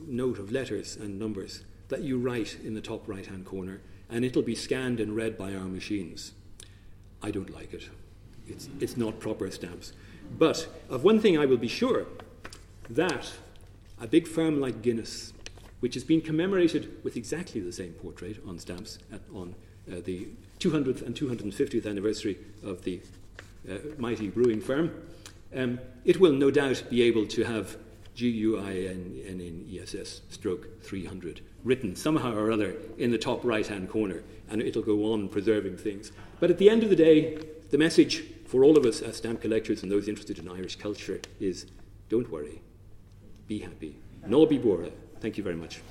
[0.07, 4.23] note of letters and numbers that you write in the top right hand corner, and
[4.23, 6.33] it'll be scanned and read by our machines.
[7.21, 7.89] I don't like it.
[8.47, 9.93] It's, it's not proper stamps.
[10.37, 12.05] But of one thing I will be sure
[12.89, 13.33] that
[13.99, 15.33] a big firm like Guinness,
[15.79, 19.55] which has been commemorated with exactly the same portrait on stamps at, on
[19.91, 20.27] uh, the
[20.59, 23.01] 200th and 250th anniversary of the
[23.69, 24.91] uh, mighty brewing firm,
[25.55, 27.77] um, it will no doubt be able to have
[28.13, 32.75] G U I N N N E S S stroke 300 written somehow or other
[32.97, 36.11] in the top right hand corner, and it'll go on preserving things.
[36.39, 37.37] But at the end of the day,
[37.71, 41.19] the message for all of us as stamp collectors and those interested in Irish culture
[41.39, 41.65] is
[42.07, 42.61] don't worry,
[43.47, 43.97] be happy.
[44.27, 44.91] No be bora.
[45.19, 45.81] Thank you very much.